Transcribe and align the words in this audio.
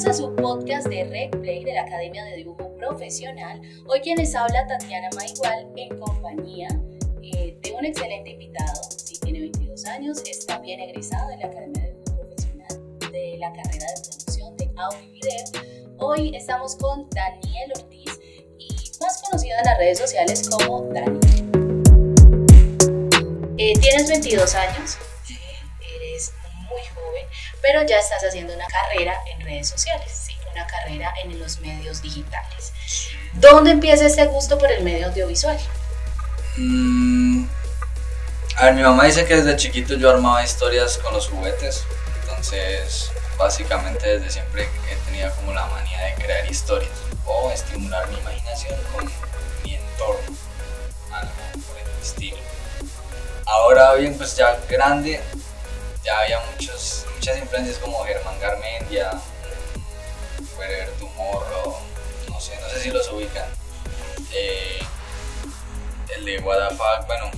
Bienvenidos 0.00 0.20
a 0.20 0.28
su 0.28 0.34
podcast 0.34 0.86
de 0.86 1.28
Play 1.42 1.62
de 1.62 1.74
la 1.74 1.82
Academia 1.82 2.24
de 2.24 2.36
Dibujo 2.36 2.74
Profesional. 2.76 3.60
Hoy 3.86 4.00
quienes 4.00 4.34
habla 4.34 4.66
Tatiana 4.66 5.10
Maigual 5.14 5.68
en 5.76 5.98
compañía 5.98 6.68
eh, 7.22 7.58
de 7.60 7.72
un 7.74 7.84
excelente 7.84 8.30
invitado. 8.30 8.80
Sí, 8.96 9.18
tiene 9.20 9.40
22 9.40 9.84
años, 9.84 10.22
está 10.24 10.58
bien 10.60 10.80
egresado 10.80 11.28
de 11.28 11.36
la 11.36 11.46
Academia 11.48 11.82
de 11.82 11.92
Dibujo 11.92 12.16
Profesional 12.16 13.12
de 13.12 13.36
la 13.40 13.52
carrera 13.52 13.86
de 13.94 14.00
producción 14.00 14.56
de 14.56 14.70
audio 14.76 15.02
y 15.02 15.12
video. 15.12 15.44
Hoy 15.98 16.34
estamos 16.34 16.76
con 16.76 17.06
Daniel 17.10 17.72
Ortiz 17.76 18.18
y 18.58 18.68
más 19.02 19.20
conocido 19.20 19.58
en 19.58 19.64
las 19.66 19.76
redes 19.76 19.98
sociales 19.98 20.48
como 20.48 20.82
Dani. 20.94 21.20
Eh, 23.58 23.74
tienes 23.78 24.08
22 24.08 24.54
años, 24.54 24.96
pero 27.62 27.82
ya 27.82 27.98
estás 27.98 28.22
haciendo 28.24 28.54
una 28.54 28.66
carrera 28.66 29.14
en 29.32 29.40
redes 29.42 29.68
sociales, 29.68 30.10
¿sí? 30.12 30.34
una 30.52 30.66
carrera 30.66 31.12
en 31.22 31.38
los 31.38 31.60
medios 31.60 32.02
digitales. 32.02 32.72
¿Dónde 33.34 33.70
empieza 33.70 34.06
ese 34.06 34.26
gusto 34.26 34.58
por 34.58 34.70
el 34.70 34.82
medio 34.82 35.06
audiovisual? 35.06 35.58
Mm, 36.56 37.44
a 38.56 38.64
ver, 38.64 38.74
mi 38.74 38.82
mamá 38.82 39.04
dice 39.04 39.24
que 39.24 39.36
desde 39.36 39.56
chiquito 39.56 39.94
yo 39.94 40.10
armaba 40.10 40.42
historias 40.42 40.98
con 40.98 41.14
los 41.14 41.28
juguetes, 41.28 41.84
entonces 42.22 43.10
básicamente 43.38 44.18
desde 44.18 44.30
siempre 44.30 44.68
he 44.90 44.96
tenido 45.06 45.34
como 45.36 45.52
la 45.52 45.64
manía 45.66 45.98
de 46.04 46.14
crear 46.14 46.50
historias 46.50 46.90
o 47.24 47.50
estimular 47.50 48.06
mi 48.08 48.18
imaginación 48.18 48.78
con 48.92 49.10
mi 49.64 49.76
entorno, 49.76 50.36
algo 51.12 51.32
por 51.66 51.78
el 51.78 52.02
estilo. 52.02 52.36
Ahora 53.46 53.94
bien, 53.94 54.16
pues 54.16 54.36
ya 54.36 54.60
grande, 54.68 55.20
ya 56.04 56.18
había 56.20 56.40
muchos 56.52 57.06
muchas 57.14 57.38
influencias 57.38 57.78
como 57.78 58.02
Germán 58.04 58.38
Garmendia, 58.40 59.10
Wherever 60.56 60.90
Tomorrow, 60.98 61.76
no 62.28 62.40
sé, 62.40 62.58
no 62.60 62.68
sé 62.68 62.80
si 62.80 62.90
los 62.90 63.08
ubican. 63.10 63.44
Eh, 64.32 64.78
el 66.16 66.24
de 66.24 66.38
What 66.40 66.74
bueno, 67.06 67.30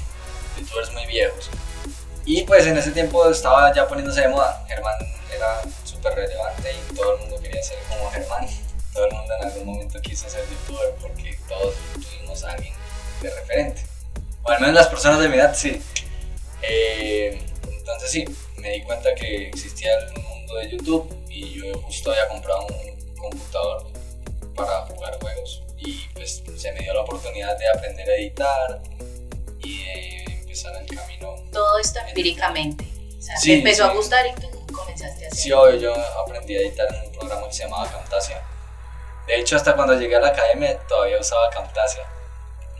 youtubers 0.56 0.92
muy 0.92 1.06
viejos. 1.06 1.50
Y 2.24 2.42
pues 2.44 2.66
en 2.66 2.76
ese 2.76 2.92
tiempo 2.92 3.28
estaba 3.28 3.74
ya 3.74 3.86
poniéndose 3.88 4.20
de 4.22 4.28
moda. 4.28 4.64
Germán 4.68 4.94
era 5.34 5.60
súper 5.84 6.14
relevante 6.14 6.72
y 6.72 6.94
todo 6.94 7.14
el 7.14 7.20
mundo 7.20 7.40
quería 7.40 7.62
ser 7.62 7.78
como 7.88 8.10
Germán. 8.10 8.46
Todo 8.92 9.06
el 9.06 9.14
mundo 9.14 9.34
en 9.34 9.48
algún 9.48 9.66
momento 9.66 10.00
quiso 10.00 10.28
ser 10.28 10.44
youtuber 10.48 10.94
porque 11.00 11.38
todos 11.48 11.74
tuvimos 11.94 12.44
a 12.44 12.52
alguien 12.52 12.74
de 13.20 13.30
referente. 13.30 13.82
O 14.42 14.50
al 14.50 14.60
menos 14.60 14.74
las 14.74 14.86
personas 14.88 15.18
de 15.18 15.28
mi 15.28 15.36
edad 15.36 15.54
sí. 15.54 15.82
Eh, 16.62 17.44
entonces 17.82 18.10
sí, 18.12 18.24
me 18.58 18.70
di 18.70 18.82
cuenta 18.84 19.12
que 19.16 19.48
existía 19.48 19.98
el 19.98 20.12
mundo 20.22 20.54
de 20.54 20.70
YouTube 20.70 21.24
y 21.28 21.54
yo 21.54 21.76
justo 21.80 22.12
había 22.12 22.28
comprado 22.28 22.64
un 22.68 23.16
computador 23.16 23.92
para 24.54 24.82
jugar 24.82 25.18
juegos 25.20 25.64
y 25.78 26.06
pues 26.14 26.44
se 26.56 26.72
me 26.72 26.78
dio 26.78 26.94
la 26.94 27.00
oportunidad 27.00 27.58
de 27.58 27.68
aprender 27.68 28.08
a 28.08 28.14
editar 28.14 28.82
y 29.64 29.82
de 29.82 30.24
empezar 30.26 30.80
el 30.80 30.96
camino. 30.96 31.34
Todo 31.52 31.76
esto 31.80 31.98
empíricamente. 32.06 32.86
O 33.18 33.20
sea, 33.20 33.34
te 33.42 33.54
empezó 33.54 33.86
a 33.86 33.94
gustar 33.94 34.26
y 34.28 34.40
tú 34.40 34.48
comenzaste 34.72 35.24
a 35.24 35.28
hacer. 35.28 35.40
Sí, 35.40 35.50
obvio, 35.50 35.74
yo 35.74 35.94
aprendí 36.24 36.54
a 36.54 36.60
editar 36.60 36.86
en 36.94 37.06
un 37.06 37.12
programa 37.12 37.48
que 37.48 37.52
se 37.54 37.64
llamaba 37.64 37.90
Camtasia. 37.90 38.40
De 39.26 39.40
hecho, 39.40 39.56
hasta 39.56 39.74
cuando 39.74 39.94
llegué 39.94 40.14
a 40.14 40.20
la 40.20 40.28
academia 40.28 40.78
todavía 40.86 41.18
usaba 41.18 41.50
Camtasia. 41.50 42.04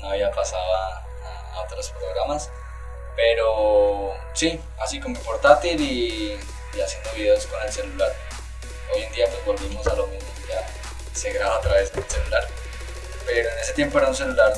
No 0.00 0.10
había 0.10 0.30
pasado 0.30 0.62
a 0.62 1.60
otros 1.64 1.90
programas. 1.90 2.50
Pero 3.16 4.14
sí, 4.32 4.60
así 4.80 5.00
con 5.00 5.12
mi 5.12 5.18
portátil 5.18 5.80
y, 5.80 6.38
haciendo 6.82 7.12
videos 7.12 7.46
con 7.46 7.62
el 7.62 7.72
celular. 7.72 8.12
Hoy 8.94 9.02
en 9.02 9.12
día 9.12 9.26
pues 9.26 9.44
volvimos 9.44 9.86
a 9.86 9.94
lo 9.94 10.06
mismo, 10.06 10.28
ya 10.48 10.66
se 11.14 11.32
graba 11.32 11.56
a 11.56 11.60
través 11.60 11.92
del 11.92 12.04
celular. 12.08 12.46
Pero 13.26 13.48
en 13.48 13.58
ese 13.58 13.72
tiempo 13.74 13.98
era 13.98 14.08
un 14.08 14.14
celular 14.14 14.52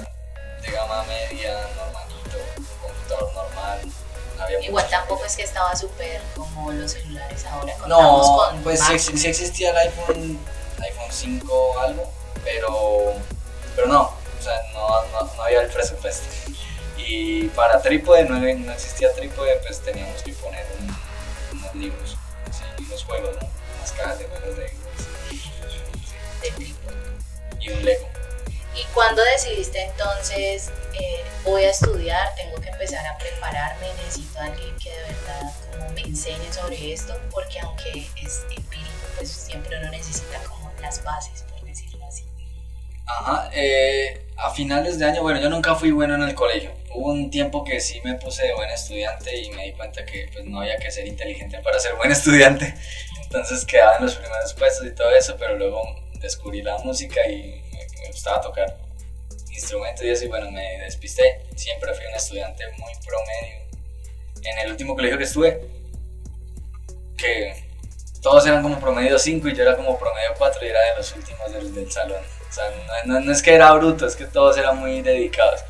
de 0.63 0.71
gama 0.71 1.05
media, 1.05 1.69
normalito, 1.77 2.39
un 2.57 2.65
computador 2.81 3.35
normal. 3.35 3.81
Igual 4.63 4.89
tampoco 4.91 5.25
es 5.25 5.37
que 5.37 5.43
estaba 5.43 5.75
súper 5.75 6.21
como 6.35 6.73
los 6.73 6.93
celulares 6.93 7.45
ahora. 7.47 7.75
No, 7.87 8.51
pues 8.63 8.81
sí, 8.81 9.29
existía 9.29 9.71
el 9.71 9.77
iPhone, 9.77 10.39
iPhone 10.81 11.11
5 11.11 11.81
algo, 11.81 12.13
pero, 12.43 13.15
pero 13.75 13.87
no, 13.87 14.03
o 14.03 14.43
sea, 14.43 14.55
no, 14.73 15.03
no 15.05 15.43
había 15.43 15.63
el 15.63 15.69
presupuesto. 15.69 16.27
Y 17.07 17.49
para 17.49 17.81
trípode 17.83 18.25
no, 18.25 18.39
no 18.39 18.73
existía 18.73 19.13
trípode, 19.13 19.57
pues 19.67 19.81
teníamos 19.81 20.23
que 20.23 20.33
poner 20.33 20.65
unos 21.53 21.75
libros, 21.75 22.17
unos 22.79 23.05
juegos, 23.05 23.37
¿no? 23.41 23.49
unas 23.77 23.93
cajas 23.93 24.19
de 24.19 24.25
juegos 24.27 24.57
de. 24.57 24.73
Y 27.61 27.71
un 27.71 27.85
Lego. 27.85 28.09
¿Y 28.75 28.85
cuando 28.93 29.23
decidiste 29.23 29.83
entonces, 29.83 30.71
eh, 30.95 31.25
voy 31.45 31.65
a 31.65 31.71
estudiar, 31.71 32.35
tengo 32.37 32.61
que 32.61 32.69
empezar 32.69 33.07
a 33.07 33.17
prepararme, 33.19 33.87
necesito 34.05 34.41
alguien 34.41 34.77
que 34.77 34.91
de 34.91 35.03
verdad 35.03 35.53
me 35.95 36.01
enseñe 36.03 36.53
sobre 36.53 36.93
esto? 36.93 37.17
Porque 37.31 37.61
aunque 37.61 38.09
es 38.23 38.43
empírico, 38.51 38.91
pues 39.17 39.31
siempre 39.31 39.79
uno 39.79 39.91
necesita 39.91 40.39
como 40.45 40.73
las 40.81 41.03
bases, 41.05 41.45
así. 41.45 41.54
Ajá, 43.07 43.51
eh, 43.53 44.27
a 44.37 44.51
finales 44.51 44.99
de 44.99 45.05
año, 45.05 45.23
bueno, 45.23 45.41
yo 45.41 45.51
nunca 45.51 45.75
fui 45.75 45.91
bueno 45.91 46.15
en 46.15 46.23
el 46.23 46.35
colegio 46.35 46.73
hubo 46.95 47.11
un 47.11 47.31
tiempo 47.31 47.65
que 47.65 47.81
sí 47.81 48.01
me 48.05 48.15
puse 48.15 48.53
buen 48.55 48.71
estudiante 48.71 49.37
y 49.37 49.51
me 49.51 49.65
di 49.65 49.73
cuenta 49.73 50.05
que 50.07 50.29
pues, 50.33 50.45
no 50.47 50.61
había 50.61 50.77
que 50.77 50.91
ser 50.91 51.07
inteligente 51.07 51.59
para 51.61 51.79
ser 51.79 51.95
buen 51.97 52.11
estudiante. 52.13 52.75
Entonces 53.25 53.65
quedaba 53.65 53.97
en 53.97 54.05
los 54.05 54.15
primeros 54.15 54.55
puestos 54.55 54.87
y 54.87 54.91
todo 54.93 55.11
eso, 55.11 55.37
pero 55.39 55.57
luego 55.59 55.83
descubrí 56.21 56.63
la 56.63 56.79
música 56.79 57.21
y 57.29 57.63
me, 57.73 58.09
gustaba 58.09 58.41
tocar 58.41 58.79
instrumentos 59.51 60.05
y 60.05 60.11
eso 60.11 60.25
y 60.25 60.29
bueno, 60.29 60.51
me 60.51 60.79
despisté. 60.81 61.43
Siempre 61.57 61.93
fui 61.95 62.07
un 62.07 62.15
estudiante 62.15 62.65
muy 62.79 62.93
promedio. 63.05 63.65
En 64.45 64.59
el 64.59 64.71
último 64.71 64.95
colegio 64.95 65.19
que 65.19 65.25
estuve, 65.25 65.61
que 67.17 67.65
todos 68.23 68.47
eran 68.47 68.63
como 68.63 68.79
promedio 68.79 69.19
5 69.19 69.49
y 69.49 69.55
yo 69.55 69.63
era 69.63 69.75
como 69.75 69.99
promedio 69.99 70.31
4 70.39 70.65
y 70.65 70.69
era 70.69 70.81
de 70.81 70.97
los 70.99 71.17
últimos 71.17 71.53
del, 71.53 71.75
del 71.75 71.91
salón. 71.91 72.23
No, 73.05 73.33
es 73.33 73.43
que 73.43 73.55
era 73.55 73.73
bruto, 73.73 74.07
es 74.07 74.17
que 74.17 74.27
todos 74.27 74.57
eran 74.57 74.79
muy 74.79 75.03
dedicados. 75.03 75.61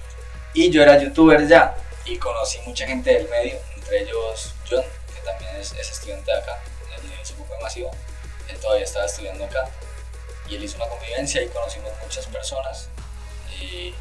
Y 0.53 0.71
yo 0.71 0.83
era 0.83 1.03
youtuber 1.03 1.47
ya 1.49 1.75
y 2.05 2.19
conocí 2.19 2.59
mucha 2.67 2.87
gente 2.87 3.12
del 3.12 3.28
medio, 3.28 3.59
entre 3.75 4.03
ellos 4.03 4.55
John, 4.69 4.84
que 5.12 5.21
también 5.22 5.56
es, 5.56 5.72
estudiante 5.72 6.31
de 6.31 6.39
acá, 6.39 6.59
en 6.99 7.11
el 7.11 7.19
Instituto 7.19 7.53
Masivo. 7.61 7.91
Él 8.49 8.59
todavía 8.61 8.84
estaba 8.84 9.06
estudiando 9.06 9.45
acá 9.45 9.69
y 10.49 10.56
él 10.56 10.65
hizo 10.65 10.77
una 10.77 10.87
convivencia 10.87 11.43
y 11.43 11.49
conocimos 11.49 11.91
muchas 12.03 12.27
personas. 12.27 12.89
Y, 13.61 13.95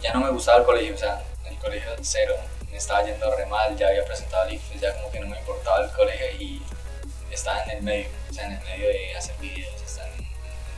ya 0.00 0.12
no 0.14 0.20
me 0.20 0.30
gustaba 0.30 0.58
el 0.58 0.64
colegio, 0.64 0.94
o 0.94 0.98
sea, 0.98 1.22
el 1.44 1.56
colegio 1.58 1.90
cero, 2.00 2.34
me 2.70 2.76
estaba 2.76 3.04
yendo 3.04 3.32
re 3.36 3.46
mal, 3.46 3.76
ya 3.76 3.88
había 3.88 4.04
presentado 4.04 4.48
el 4.48 4.54
IFES, 4.54 4.80
ya 4.80 4.94
como 4.94 5.12
que 5.12 5.20
no 5.20 5.28
me 5.28 5.38
importaba 5.38 5.84
el 5.84 5.90
colegio 5.92 6.26
y 6.40 6.62
estaba 7.30 7.62
en 7.64 7.70
el 7.70 7.82
medio, 7.82 8.08
o 8.30 8.32
sea, 8.32 8.46
en 8.46 8.52
el 8.52 8.64
medio 8.64 8.88
de 8.88 9.14
hacer 9.14 9.36
videos, 9.38 9.72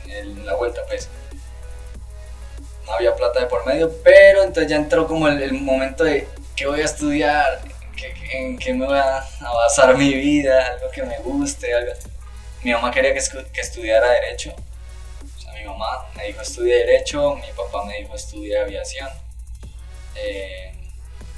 en 0.07 0.45
la 0.45 0.55
vuelta 0.55 0.81
pues 0.87 1.09
no 2.85 2.93
había 2.93 3.15
plata 3.15 3.39
de 3.39 3.47
por 3.47 3.65
medio, 3.65 3.91
pero 4.03 4.43
entonces 4.43 4.69
ya 4.69 4.77
entró 4.77 5.07
como 5.07 5.27
el, 5.27 5.53
momento 5.53 6.03
de 6.03 6.27
qué 6.55 6.67
voy 6.67 6.81
a 6.81 6.85
estudiar, 6.85 7.61
en 8.31 8.57
qué 8.57 8.73
me 8.73 8.85
voy 8.85 8.97
a, 8.97 9.23
basar 9.41 9.97
mi 9.97 10.13
vida, 10.13 10.67
algo 10.67 10.89
que 10.91 11.03
me 11.03 11.17
guste, 11.19 11.73
algo. 11.73 11.93
Mi 12.63 12.73
mamá 12.73 12.91
quería 12.91 13.13
que, 13.13 13.21
que 13.53 13.61
estudiara 13.61 14.09
Derecho, 14.11 14.53
o 14.53 15.41
sea, 15.41 15.53
mi 15.53 15.63
mamá 15.63 16.05
me 16.15 16.25
dijo 16.27 16.41
estudia 16.41 16.77
Derecho, 16.77 17.35
mi 17.35 17.51
papá 17.55 17.85
me 17.85 17.97
dijo 17.97 18.15
estudia 18.15 18.61
Aviación. 18.61 19.09
Eh, 20.15 20.71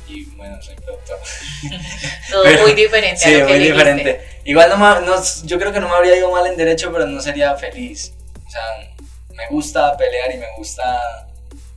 y 0.07 0.25
bueno, 0.35 0.61
soy 0.61 0.75
productor. 0.75 1.19
Todo 2.31 2.45
muy 2.61 2.73
diferente. 2.73 3.21
Sí, 3.21 3.43
muy 3.43 3.59
diferente. 3.59 4.21
Igual 4.45 4.69
no, 4.69 5.01
no, 5.01 5.23
yo 5.43 5.59
creo 5.59 5.73
que 5.73 5.79
no 5.79 5.89
me 5.89 5.95
habría 5.95 6.15
ido 6.15 6.31
mal 6.31 6.47
en 6.47 6.55
Derecho, 6.55 6.91
pero 6.91 7.05
no 7.05 7.21
sería 7.21 7.55
feliz. 7.55 8.13
O 8.47 8.49
sea, 8.49 8.95
me 9.33 9.47
gusta 9.49 9.95
pelear 9.97 10.33
y 10.33 10.37
me 10.37 10.47
gusta 10.57 11.27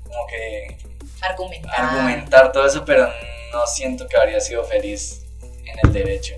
como 0.05 0.27
que 0.27 0.79
argumentar. 1.21 1.75
argumentar 1.79 2.53
todo 2.53 2.67
eso, 2.67 2.85
pero 2.85 3.13
no 3.53 3.67
siento 3.67 4.07
que 4.07 4.17
habría 4.17 4.41
sido 4.41 4.65
feliz 4.65 5.23
en 5.65 5.79
el 5.83 5.93
derecho. 5.93 6.37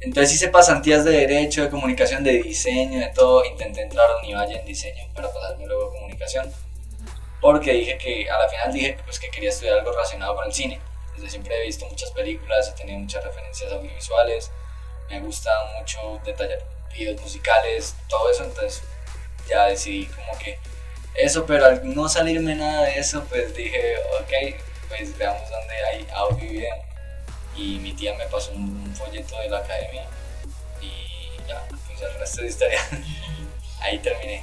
Entonces 0.00 0.34
hice 0.34 0.48
pasantías 0.48 1.04
de 1.04 1.10
derecho, 1.10 1.62
de 1.62 1.68
comunicación, 1.68 2.24
de 2.24 2.42
diseño, 2.42 3.00
de 3.00 3.08
todo. 3.08 3.44
Intenté 3.44 3.82
entrar 3.82 4.08
a 4.10 4.16
Univalle 4.18 4.58
en 4.58 4.64
diseño 4.64 5.04
para 5.14 5.30
pasarme 5.30 5.66
luego 5.66 5.88
a 5.88 5.90
comunicación. 5.90 6.50
Porque 7.40 7.72
dije 7.72 7.98
que, 7.98 8.30
a 8.30 8.38
la 8.38 8.48
final 8.48 8.72
dije 8.72 8.98
pues, 9.04 9.18
que 9.18 9.30
quería 9.30 9.50
estudiar 9.50 9.78
algo 9.78 9.90
relacionado 9.90 10.36
con 10.36 10.46
el 10.46 10.52
cine. 10.52 10.80
Desde 11.14 11.28
siempre 11.28 11.54
he 11.54 11.66
visto 11.66 11.86
muchas 11.86 12.10
películas, 12.12 12.70
he 12.70 12.78
tenido 12.78 12.98
muchas 12.98 13.22
referencias 13.24 13.72
audiovisuales. 13.72 14.50
Me 15.10 15.20
gusta 15.20 15.50
mucho 15.78 16.18
detallar 16.24 16.60
videos 16.96 17.20
musicales, 17.20 17.94
todo 18.08 18.30
eso. 18.30 18.44
Entonces 18.44 18.82
ya 19.48 19.66
decidí 19.66 20.06
como 20.06 20.38
que 20.38 20.58
eso, 21.14 21.44
pero 21.46 21.66
al 21.66 21.94
no 21.94 22.08
salirme 22.08 22.54
nada 22.54 22.84
de 22.84 22.98
eso, 22.98 23.24
pues 23.24 23.54
dije, 23.54 23.94
ok, 24.20 24.56
pues 24.88 25.16
veamos 25.18 25.48
dónde 25.50 25.74
hay 25.92 26.06
audio 26.14 26.44
y 26.44 26.48
video. 26.48 26.76
Y 27.56 27.78
mi 27.78 27.92
tía 27.92 28.14
me 28.14 28.24
pasó 28.26 28.52
un 28.52 28.94
folleto 28.96 29.38
de 29.38 29.50
la 29.50 29.58
academia 29.58 30.06
y 30.80 31.36
ya, 31.48 31.62
pues 31.86 32.00
el 32.00 32.18
resto 32.18 32.42
de 32.42 32.48
historia. 32.48 32.80
Ahí 33.80 33.98
terminé. 33.98 34.42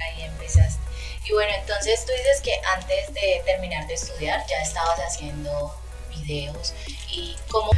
Ahí 0.00 0.24
empezaste. 0.24 0.80
Y 1.28 1.32
bueno, 1.32 1.52
entonces 1.58 2.04
tú 2.06 2.12
dices 2.12 2.40
que 2.40 2.52
antes 2.74 3.12
de 3.12 3.42
terminar 3.44 3.86
de 3.86 3.94
estudiar 3.94 4.44
ya 4.48 4.62
estabas 4.62 4.98
haciendo 5.00 5.74
videos. 6.10 6.72
¿Y 7.10 7.36
cómo, 7.48 7.70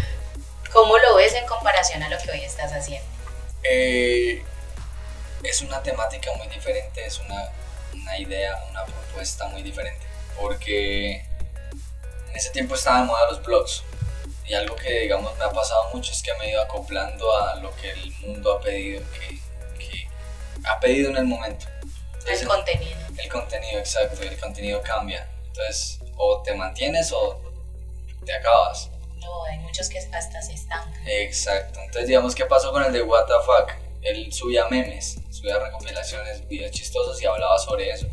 cómo 0.72 0.98
lo 0.98 1.16
ves 1.16 1.34
en 1.34 1.46
comparación 1.46 2.02
a 2.02 2.08
lo 2.08 2.18
que 2.18 2.30
hoy 2.30 2.40
estás 2.42 2.72
haciendo? 2.72 3.06
Eh, 3.62 4.42
es 5.42 5.60
una 5.62 5.82
temática 5.82 6.30
muy 6.36 6.46
diferente, 6.48 7.04
es 7.04 7.18
una, 7.20 7.50
una 7.94 8.18
idea, 8.18 8.56
una 8.70 8.84
propuesta 8.84 9.48
muy 9.48 9.62
diferente. 9.62 10.06
Porque 10.40 11.16
en 11.16 12.36
ese 12.36 12.50
tiempo 12.50 12.74
estaban 12.74 13.02
de 13.02 13.06
moda 13.08 13.30
los 13.30 13.42
blogs. 13.42 13.82
Y 14.46 14.54
algo 14.54 14.76
que, 14.76 15.00
digamos, 15.00 15.36
me 15.36 15.44
ha 15.44 15.50
pasado 15.50 15.90
mucho 15.92 16.10
es 16.12 16.22
que 16.22 16.32
me 16.38 16.46
he 16.46 16.50
ido 16.52 16.62
acoplando 16.62 17.36
a 17.36 17.56
lo 17.56 17.74
que 17.76 17.90
el 17.90 18.12
mundo 18.20 18.54
ha 18.54 18.60
pedido, 18.60 19.02
que, 19.12 19.38
que 19.78 20.08
ha 20.64 20.80
pedido 20.80 21.10
en 21.10 21.18
el 21.18 21.24
momento. 21.26 21.66
el 22.26 22.46
contenido. 22.46 22.98
El 23.18 23.28
contenido, 23.28 23.78
exacto, 23.78 24.22
el 24.22 24.38
contenido 24.38 24.80
cambia. 24.82 25.28
Entonces, 25.48 25.98
o 26.16 26.40
te 26.42 26.54
mantienes 26.54 27.12
o 27.12 27.40
te 28.24 28.32
acabas. 28.32 28.90
No, 29.16 29.44
hay 29.44 29.58
muchos 29.58 29.88
que 29.88 29.98
hasta 29.98 30.40
se 30.40 30.54
estancan. 30.54 31.06
Exacto. 31.06 31.80
Entonces, 31.80 32.08
digamos, 32.08 32.34
¿qué 32.34 32.46
pasó 32.46 32.72
con 32.72 32.84
el 32.84 32.92
de 32.92 33.00
Fuck? 33.00 33.72
Él 34.02 34.32
subía 34.32 34.66
memes, 34.68 35.18
subía 35.38 35.58
recopilaciones, 35.58 36.46
videos 36.48 36.72
chistosos 36.72 37.20
y 37.22 37.26
hablaba 37.26 37.58
sobre 37.58 37.90
eso. 37.90 38.06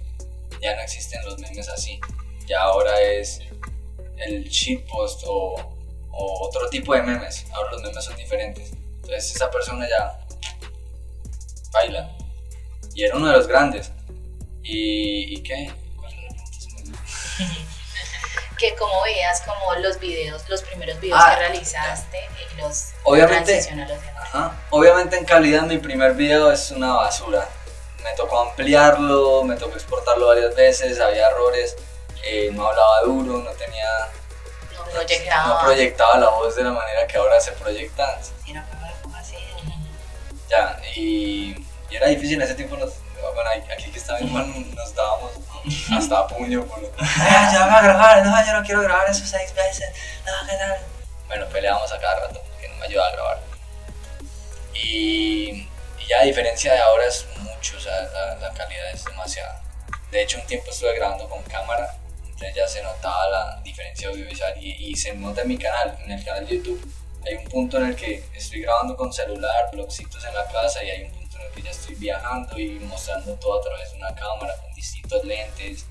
Ya 0.61 0.75
no 0.75 0.81
existen 0.81 1.23
los 1.25 1.39
memes 1.39 1.67
así. 1.69 1.99
Ya 2.47 2.61
ahora 2.61 2.99
es 3.01 3.39
el 4.17 4.43
shitpost 4.47 5.23
o, 5.25 5.55
o 6.11 6.47
otro 6.47 6.69
tipo 6.69 6.93
de 6.93 7.01
memes. 7.01 7.45
Ahora 7.51 7.71
los 7.71 7.81
memes 7.81 8.03
son 8.05 8.15
diferentes. 8.15 8.71
Entonces, 8.71 9.35
esa 9.35 9.49
persona 9.49 9.87
ya 9.89 10.19
baila. 11.71 12.15
Y 12.93 13.03
era 13.03 13.15
uno 13.17 13.27
de 13.27 13.33
los 13.33 13.47
grandes. 13.47 13.91
¿Y, 14.63 15.35
y 15.37 15.43
qué? 15.43 15.71
¿Cuál 15.97 16.13
era 16.13 16.29
la 16.29 16.43
pregunta? 16.43 16.99
que 18.57 18.75
como 18.75 18.93
veías 19.03 19.41
como 19.41 19.75
los 19.81 19.99
videos, 19.99 20.47
los 20.47 20.61
primeros 20.61 20.99
videos 21.01 21.19
Ah, 21.21 21.31
que 21.35 21.39
realizaste 21.47 22.17
y 22.55 22.61
los 22.61 22.91
Obviamente. 23.03 23.53
a 23.59 23.75
los 23.75 23.87
demás. 24.01 24.14
Ajá. 24.25 24.51
Obviamente 24.71 25.17
en 25.17 25.25
calidad 25.25 25.63
mi 25.63 25.77
primer 25.77 26.13
video 26.13 26.51
es 26.51 26.71
una 26.71 26.93
basura. 26.93 27.47
Me 28.03 28.11
tocó 28.13 28.41
ampliarlo, 28.41 29.43
me 29.43 29.55
tocó 29.55 29.75
exportarlo 29.75 30.27
varias 30.27 30.55
veces, 30.55 30.99
había 30.99 31.27
errores, 31.27 31.75
eh, 32.23 32.49
no 32.53 32.67
hablaba 32.67 33.01
duro, 33.03 33.37
no 33.39 33.49
tenía, 33.51 33.89
No 34.77 34.83
proyectaba. 34.91 35.47
no 35.47 35.59
proyectaba 35.65 36.17
la 36.17 36.29
voz 36.29 36.55
de 36.55 36.63
la 36.63 36.71
manera 36.71 37.07
que 37.07 37.17
ahora 37.17 37.39
se 37.39 37.51
proyecta. 37.53 38.19
Como 38.45 39.01
como 39.01 39.17
así. 39.17 39.35
Ya, 40.49 40.79
y, 40.95 41.55
y 41.89 41.95
era 41.95 42.07
difícil 42.07 42.35
en 42.35 42.43
ese 42.43 42.53
tiempo. 42.55 42.77
Nos, 42.77 42.93
bueno, 43.33 43.49
aquí 43.73 43.89
que 43.91 43.97
estaba 43.97 44.19
hermano, 44.19 44.53
nos 44.75 44.93
dábamos 44.93 45.31
hasta 45.97 46.19
a 46.19 46.27
puño 46.27 46.63
por 46.65 46.79
"Ah, 46.99 47.49
ya 47.51 47.65
va 47.65 47.79
a 47.79 47.81
grabar, 47.81 48.23
no, 48.23 48.45
yo 48.45 48.53
no 48.53 48.63
quiero 48.63 48.81
grabar 48.81 49.09
eso 49.09 49.25
seis 49.25 49.51
veces, 49.55 49.87
no, 50.25 50.47
¿qué 50.47 50.55
tal? 50.57 50.77
Bueno, 51.27 51.47
peleábamos 51.47 51.91
a 51.91 51.99
cada 51.99 52.19
rato, 52.27 52.39
que 52.61 52.69
no 52.69 52.75
me 52.75 52.85
ayudaba 52.85 53.07
a 53.09 53.11
grabar. 53.13 53.39
Y, 54.75 55.49
y 55.51 56.07
ya 56.07 56.21
a 56.21 56.25
diferencia 56.25 56.73
de 56.73 56.79
ahora 56.79 57.05
es 57.05 57.25
mucho, 57.39 57.77
o 57.77 57.79
sea, 57.79 58.01
la, 58.01 58.35
la 58.35 58.53
calidad 58.53 58.91
es 58.93 59.03
demasiada. 59.05 59.63
De 60.11 60.21
hecho, 60.21 60.39
un 60.39 60.45
tiempo 60.45 60.69
estuve 60.71 60.95
grabando 60.95 61.27
con 61.27 61.41
cámara, 61.43 61.97
entonces 62.23 62.55
ya 62.55 62.67
se 62.67 62.83
notaba 62.83 63.29
la 63.29 63.61
diferencia 63.63 64.09
audiovisual 64.09 64.53
y, 64.61 64.91
y 64.91 64.95
se 64.95 65.13
nota 65.15 65.41
en 65.41 65.47
mi 65.47 65.57
canal, 65.57 65.97
en 66.03 66.11
el 66.11 66.23
canal 66.23 66.45
de 66.47 66.57
YouTube. 66.57 66.93
Hay 67.25 67.35
un 67.35 67.45
punto 67.45 67.77
en 67.77 67.87
el 67.87 67.95
que 67.95 68.23
estoy 68.35 68.61
grabando 68.61 68.95
con 68.95 69.11
celular, 69.11 69.69
blogcitos 69.71 70.23
en 70.23 70.35
la 70.35 70.45
casa 70.45 70.83
y 70.83 70.89
hay 70.91 71.03
un 71.05 71.11
punto 71.11 71.37
en 71.39 71.45
el 71.47 71.51
que 71.53 71.61
ya 71.63 71.71
estoy 71.71 71.95
viajando 71.95 72.59
y 72.59 72.79
mostrando 72.81 73.33
todo 73.35 73.59
a 73.59 73.63
través 73.63 73.91
de 73.91 73.97
una 73.97 74.13
cámara 74.13 74.53
con 74.61 74.73
distintos 74.75 75.23
lentes. 75.23 75.85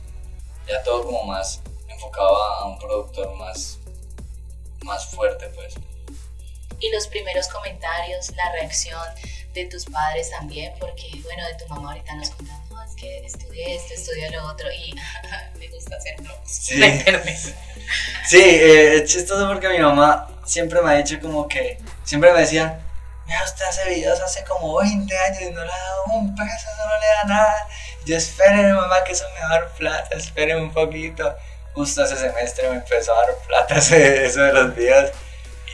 Ya 0.69 0.83
todo 0.83 1.05
como 1.05 1.25
más 1.25 1.61
enfocado 1.89 2.37
a 2.37 2.67
un 2.67 2.79
productor 2.79 3.35
más, 3.35 3.79
más 4.83 5.07
fuerte 5.07 5.49
pues. 5.49 5.75
Y 6.81 6.91
los 6.91 7.06
primeros 7.09 7.49
comentarios, 7.49 8.31
la 8.37 8.53
reacción 8.53 9.03
de 9.55 9.67
tus 9.67 9.85
padres 9.87 10.31
también, 10.31 10.73
porque 10.81 11.09
bueno, 11.23 11.47
de 11.47 11.55
tu 11.55 11.67
mamá 11.69 11.91
ahorita 11.93 12.15
nos 12.17 12.31
contas, 12.31 12.56
no, 12.71 12.82
es 12.82 12.94
que 12.97 13.25
estudié 13.25 13.76
esto, 13.76 13.94
estudié 13.94 14.31
lo 14.31 14.44
otro 14.47 14.67
y 14.73 14.94
me 15.59 15.69
gusta 15.69 15.97
hacer 15.97 16.17
blogs. 16.21 16.50
Sí. 16.50 16.81
Sí, 18.26 18.41
eh, 18.41 18.97
es 18.97 19.12
chistoso 19.12 19.47
porque 19.47 19.69
mi 19.69 19.79
mamá 19.79 20.26
siempre 20.47 20.81
me 20.81 20.93
ha 20.93 20.97
dicho 20.97 21.21
como 21.21 21.47
que, 21.47 21.79
siempre 22.03 22.32
me 22.32 22.41
decía, 22.41 22.81
mira, 23.26 23.44
usted 23.44 23.65
hace 23.69 23.88
videos 23.91 24.21
hace 24.21 24.43
como 24.44 24.79
20 24.79 25.19
años 25.19 25.43
y 25.43 25.50
no 25.50 25.65
le 25.65 25.71
ha 25.71 25.79
dado 25.79 26.05
un 26.15 26.35
peso, 26.35 26.49
eso 26.49 26.87
no 26.87 26.99
le 26.99 27.06
da 27.06 27.25
nada. 27.35 27.69
Yo 28.06 28.17
esperen, 28.17 28.75
mamá, 28.75 29.05
que 29.05 29.12
eso 29.12 29.25
me 29.35 29.41
va 29.41 29.47
a 29.47 29.61
dar 29.61 29.69
plata, 29.75 30.17
esperen 30.17 30.59
un 30.59 30.73
poquito. 30.73 31.35
Justo 31.75 32.05
ese 32.05 32.17
semestre 32.17 32.69
me 32.69 32.76
empezó 32.76 33.12
a 33.15 33.26
dar 33.26 33.37
plata 33.47 33.75
eso 33.79 34.43
de 34.43 34.53
los 34.53 34.75
videos. 34.75 35.11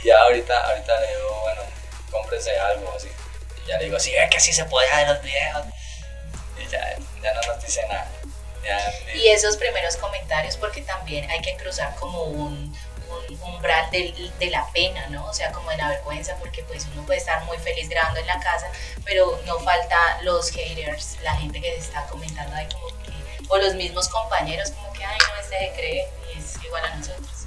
Y 0.02 0.06
ya 0.08 0.18
ahorita, 0.22 0.58
ahorita 0.68 1.00
le 1.00 1.06
digo, 1.16 1.40
bueno, 1.42 1.62
cómprese 2.10 2.58
algo 2.58 2.92
así. 2.96 3.08
Y 3.64 3.68
ya 3.68 3.78
le 3.78 3.84
digo, 3.84 3.98
sí, 4.00 4.14
es 4.14 4.30
que 4.30 4.40
sí 4.40 4.52
se 4.52 4.64
puede 4.64 4.86
de 4.96 5.06
los 5.06 5.22
videos. 5.22 5.64
Y 6.58 6.66
ya, 6.68 6.96
ya 7.22 7.34
no 7.34 7.40
nos 7.42 7.64
dice 7.64 7.86
nada. 7.88 8.08
Y 9.14 9.28
esos 9.28 9.56
primeros 9.56 9.96
comentarios, 9.96 10.56
porque 10.56 10.82
también 10.82 11.28
hay 11.30 11.40
que 11.40 11.56
cruzar 11.56 11.94
como 11.96 12.24
un, 12.24 12.76
un 13.08 13.42
umbral 13.42 13.90
del- 13.90 14.32
de, 14.38 14.50
la 14.50 14.66
pena, 14.72 15.06
¿no? 15.08 15.26
O 15.26 15.32
sea, 15.32 15.50
como 15.52 15.70
de 15.70 15.76
la 15.78 15.88
vergüenza, 15.88 16.36
porque 16.36 16.62
pues 16.64 16.86
uno 16.92 17.04
puede 17.06 17.18
estar 17.18 17.42
muy 17.44 17.58
feliz 17.58 17.88
grabando 17.88 18.20
en 18.20 18.26
la 18.26 18.38
casa, 18.40 18.70
pero 19.04 19.40
no 19.46 19.58
falta 19.60 20.18
los 20.22 20.50
haters, 20.50 21.16
la 21.22 21.34
gente 21.36 21.60
que 21.60 21.72
se 21.72 21.78
está 21.78 22.04
comentando 22.06 22.54
ahí 22.54 22.68
como 22.72 22.86
que, 23.02 23.12
o 23.48 23.56
los 23.58 23.74
mismos 23.74 24.08
compañeros 24.10 24.70
como 24.72 24.92
que, 24.92 25.04
ay, 25.04 25.18
no, 25.18 25.40
este 25.40 25.58
se 25.58 25.72
cree 25.74 26.08
y 26.34 26.38
es 26.38 26.62
igual 26.62 26.84
a 26.84 26.94
nosotros, 26.94 27.39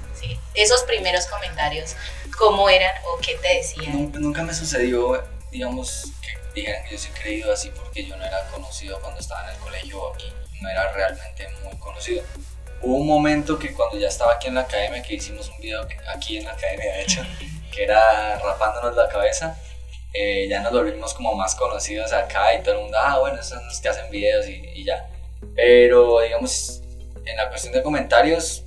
Esos 0.54 0.82
primeros 0.82 1.26
comentarios, 1.26 1.96
¿cómo 2.38 2.68
eran 2.68 2.92
o 3.06 3.18
qué 3.20 3.34
te 3.36 3.56
decían? 3.56 3.92
Nunca, 3.92 4.18
nunca 4.18 4.42
me 4.42 4.54
sucedió, 4.54 5.22
digamos, 5.50 6.12
que 6.20 6.60
dijeran 6.60 6.84
que 6.84 6.92
yo 6.92 6.98
soy 6.98 7.10
creído 7.10 7.52
así 7.52 7.70
porque 7.70 8.04
yo 8.06 8.16
no 8.16 8.24
era 8.24 8.46
conocido 8.48 9.00
cuando 9.00 9.20
estaba 9.20 9.48
en 9.48 9.54
el 9.54 9.60
colegio 9.60 10.02
o 10.02 10.14
aquí, 10.14 10.32
no 10.60 10.68
era 10.68 10.92
realmente 10.92 11.48
muy 11.62 11.76
conocido. 11.78 12.22
Hubo 12.80 12.96
un 12.96 13.06
momento 13.06 13.58
que 13.58 13.72
cuando 13.72 13.98
ya 13.98 14.08
estaba 14.08 14.34
aquí 14.34 14.48
en 14.48 14.54
la 14.54 14.62
academia, 14.62 15.02
que 15.02 15.14
hicimos 15.14 15.48
un 15.48 15.58
video 15.60 15.86
aquí 16.14 16.38
en 16.38 16.44
la 16.44 16.52
academia, 16.52 16.92
de 16.92 17.02
hecho, 17.02 17.22
que 17.72 17.84
era 17.84 18.38
rapándonos 18.38 18.94
la 18.94 19.08
cabeza, 19.08 19.58
eh, 20.12 20.46
ya 20.48 20.60
nos 20.60 20.72
volvimos 20.72 21.12
como 21.14 21.34
más 21.34 21.54
conocidos 21.56 22.12
acá 22.12 22.54
y 22.54 22.62
todo 22.62 22.76
el 22.76 22.80
mundo, 22.82 22.96
ah, 23.00 23.18
bueno, 23.18 23.40
esos 23.40 23.58
son 23.58 23.66
los 23.66 23.80
que 23.80 23.88
hacen 23.88 24.10
videos 24.10 24.46
y, 24.46 24.62
y 24.74 24.84
ya. 24.84 25.08
Pero, 25.56 26.20
digamos, 26.20 26.82
en 27.24 27.36
la 27.36 27.48
cuestión 27.48 27.72
de 27.72 27.82
comentarios, 27.82 28.64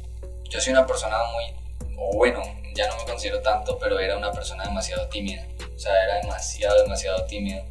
yo 0.49 0.61
soy 0.61 0.73
una 0.73 0.85
persona 0.85 1.17
muy, 1.31 1.53
o 1.97 2.15
bueno, 2.15 2.41
ya 2.73 2.87
no 2.87 2.97
me 2.97 3.05
considero 3.05 3.41
tanto, 3.41 3.77
pero 3.77 3.99
era 3.99 4.17
una 4.17 4.31
persona 4.31 4.63
demasiado 4.63 5.07
tímida. 5.09 5.45
O 5.75 5.79
sea, 5.79 6.03
era 6.03 6.21
demasiado, 6.21 6.83
demasiado 6.83 7.25
tímido. 7.25 7.63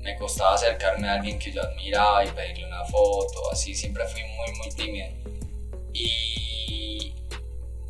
Me 0.00 0.16
costaba 0.16 0.54
acercarme 0.54 1.08
a 1.08 1.14
alguien 1.14 1.38
que 1.38 1.52
yo 1.52 1.62
admiraba 1.62 2.24
y 2.24 2.28
pedirle 2.28 2.66
una 2.66 2.84
foto, 2.84 3.52
así, 3.52 3.74
siempre 3.74 4.06
fui 4.06 4.22
muy, 4.22 4.52
muy 4.58 4.68
tímido. 4.70 5.08
Y 5.92 7.14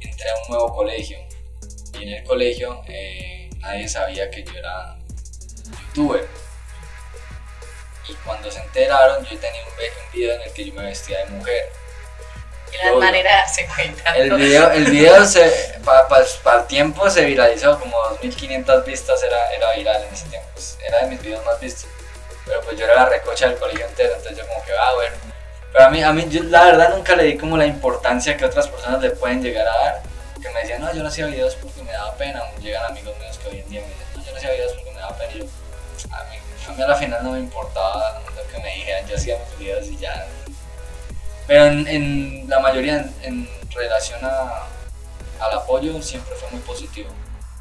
entré 0.01 0.31
a 0.31 0.43
un 0.43 0.55
nuevo 0.55 0.75
colegio. 0.75 1.19
Y 1.99 2.05
en 2.05 2.09
el 2.15 2.25
colegio 2.25 2.83
eh, 2.89 3.51
nadie 3.59 3.89
sabía 3.89 4.31
que 4.31 4.43
yo 4.43 4.53
era 4.57 4.99
youtuber. 5.71 6.27
Y 8.09 8.15
cuando 8.25 8.51
se 8.51 8.61
enteraron, 8.61 9.23
yo 9.25 9.39
tenía 9.39 9.63
un, 9.65 9.69
video 10.13 10.35
en 10.35 10.41
el 10.41 10.53
que 10.53 10.65
yo 10.65 10.75
me 10.75 10.85
vestía 10.85 11.25
de 11.25 11.31
mujer. 11.31 11.65
Las 12.77 12.91
Obvio. 12.91 13.01
maneras 13.01 13.33
de 13.33 13.63
darse 13.63 13.67
cuenta. 13.75 14.11
El 14.17 14.35
video, 14.35 14.71
el 14.71 14.85
video 14.87 15.25
se, 15.25 15.79
para 15.85 16.61
el 16.61 16.67
tiempo 16.67 17.09
se 17.11 17.25
viralizó, 17.25 17.79
como 17.79 17.97
2500 18.11 18.85
vistas 18.85 19.23
era, 19.23 19.51
era 19.53 19.73
viral 19.75 20.03
en 20.05 20.15
ese 20.15 20.29
tiempo, 20.29 20.49
pues, 20.55 20.79
era 20.87 21.05
de 21.05 21.07
mis 21.09 21.23
videos 21.23 21.45
más 21.45 21.59
vistos. 21.61 21.89
Pero 22.45 22.61
pues 22.63 22.79
yo 22.79 22.85
era 22.85 22.95
la 22.95 23.07
recocha 23.07 23.49
del 23.49 23.59
colegio 23.59 23.87
entero, 23.87 24.15
entonces 24.15 24.39
yo 24.39 24.47
como 24.47 24.65
que, 24.65 24.73
ah, 24.73 24.95
bueno. 24.97 25.17
Pero 25.73 25.85
a 25.85 25.91
mí, 25.91 26.03
a 26.03 26.13
mí 26.13 26.27
yo 26.31 26.43
la 26.45 26.65
verdad 26.65 26.91
nunca 26.91 27.15
le 27.15 27.25
di 27.25 27.37
como 27.37 27.57
la 27.57 27.67
importancia 27.67 28.37
que 28.37 28.45
otras 28.45 28.69
personas 28.69 29.03
le 29.03 29.11
pueden 29.11 29.43
llegar 29.43 29.69
a 29.69 29.77
dar. 29.85 30.03
Que 30.41 30.49
me 30.51 30.61
decían, 30.61 30.81
no, 30.81 30.93
yo 30.95 31.03
no 31.03 31.09
hacía 31.09 31.27
videos 31.27 31.57
porque 31.57 31.83
me 31.83 31.93
daba 31.93 32.15
pena. 32.15 32.43
Llegan 32.61 32.85
amigos 32.85 33.17
míos 33.19 33.39
que 33.43 33.49
hoy 33.49 33.61
en 33.61 33.69
día 33.69 33.81
me 33.83 33.89
dicen, 33.89 34.07
no, 34.15 34.25
yo 34.25 34.33
no 34.33 34.39
hacía 34.39 34.51
videos 34.53 34.73
porque 34.73 34.91
me 34.93 35.01
daba 35.01 35.19
pena. 35.19 35.33
Y 35.35 35.39
yo, 35.41 35.45
a 36.11 36.25
mí, 36.25 36.37
a 36.67 36.73
mí 36.73 36.83
a 36.83 36.89
la 36.89 36.97
final 36.97 37.25
no 37.25 37.31
me 37.33 37.39
importaba 37.41 38.23
lo 38.35 38.49
que 38.49 38.59
me 38.63 38.75
dijeran, 38.77 39.07
yo 39.07 39.17
hacía 39.17 39.37
mis 39.37 39.59
videos 39.59 39.87
y 39.89 39.99
ya. 39.99 40.27
Pero 41.49 41.64
en, 41.64 41.88
en 41.88 42.49
la 42.49 42.61
mayoría, 42.61 43.11
en, 43.23 43.49
relación 43.71 44.21
a, 44.25 44.67
al 45.40 45.52
apoyo, 45.55 46.00
siempre 46.02 46.35
fue 46.37 46.50
muy 46.50 46.61
positivo. 46.61 47.09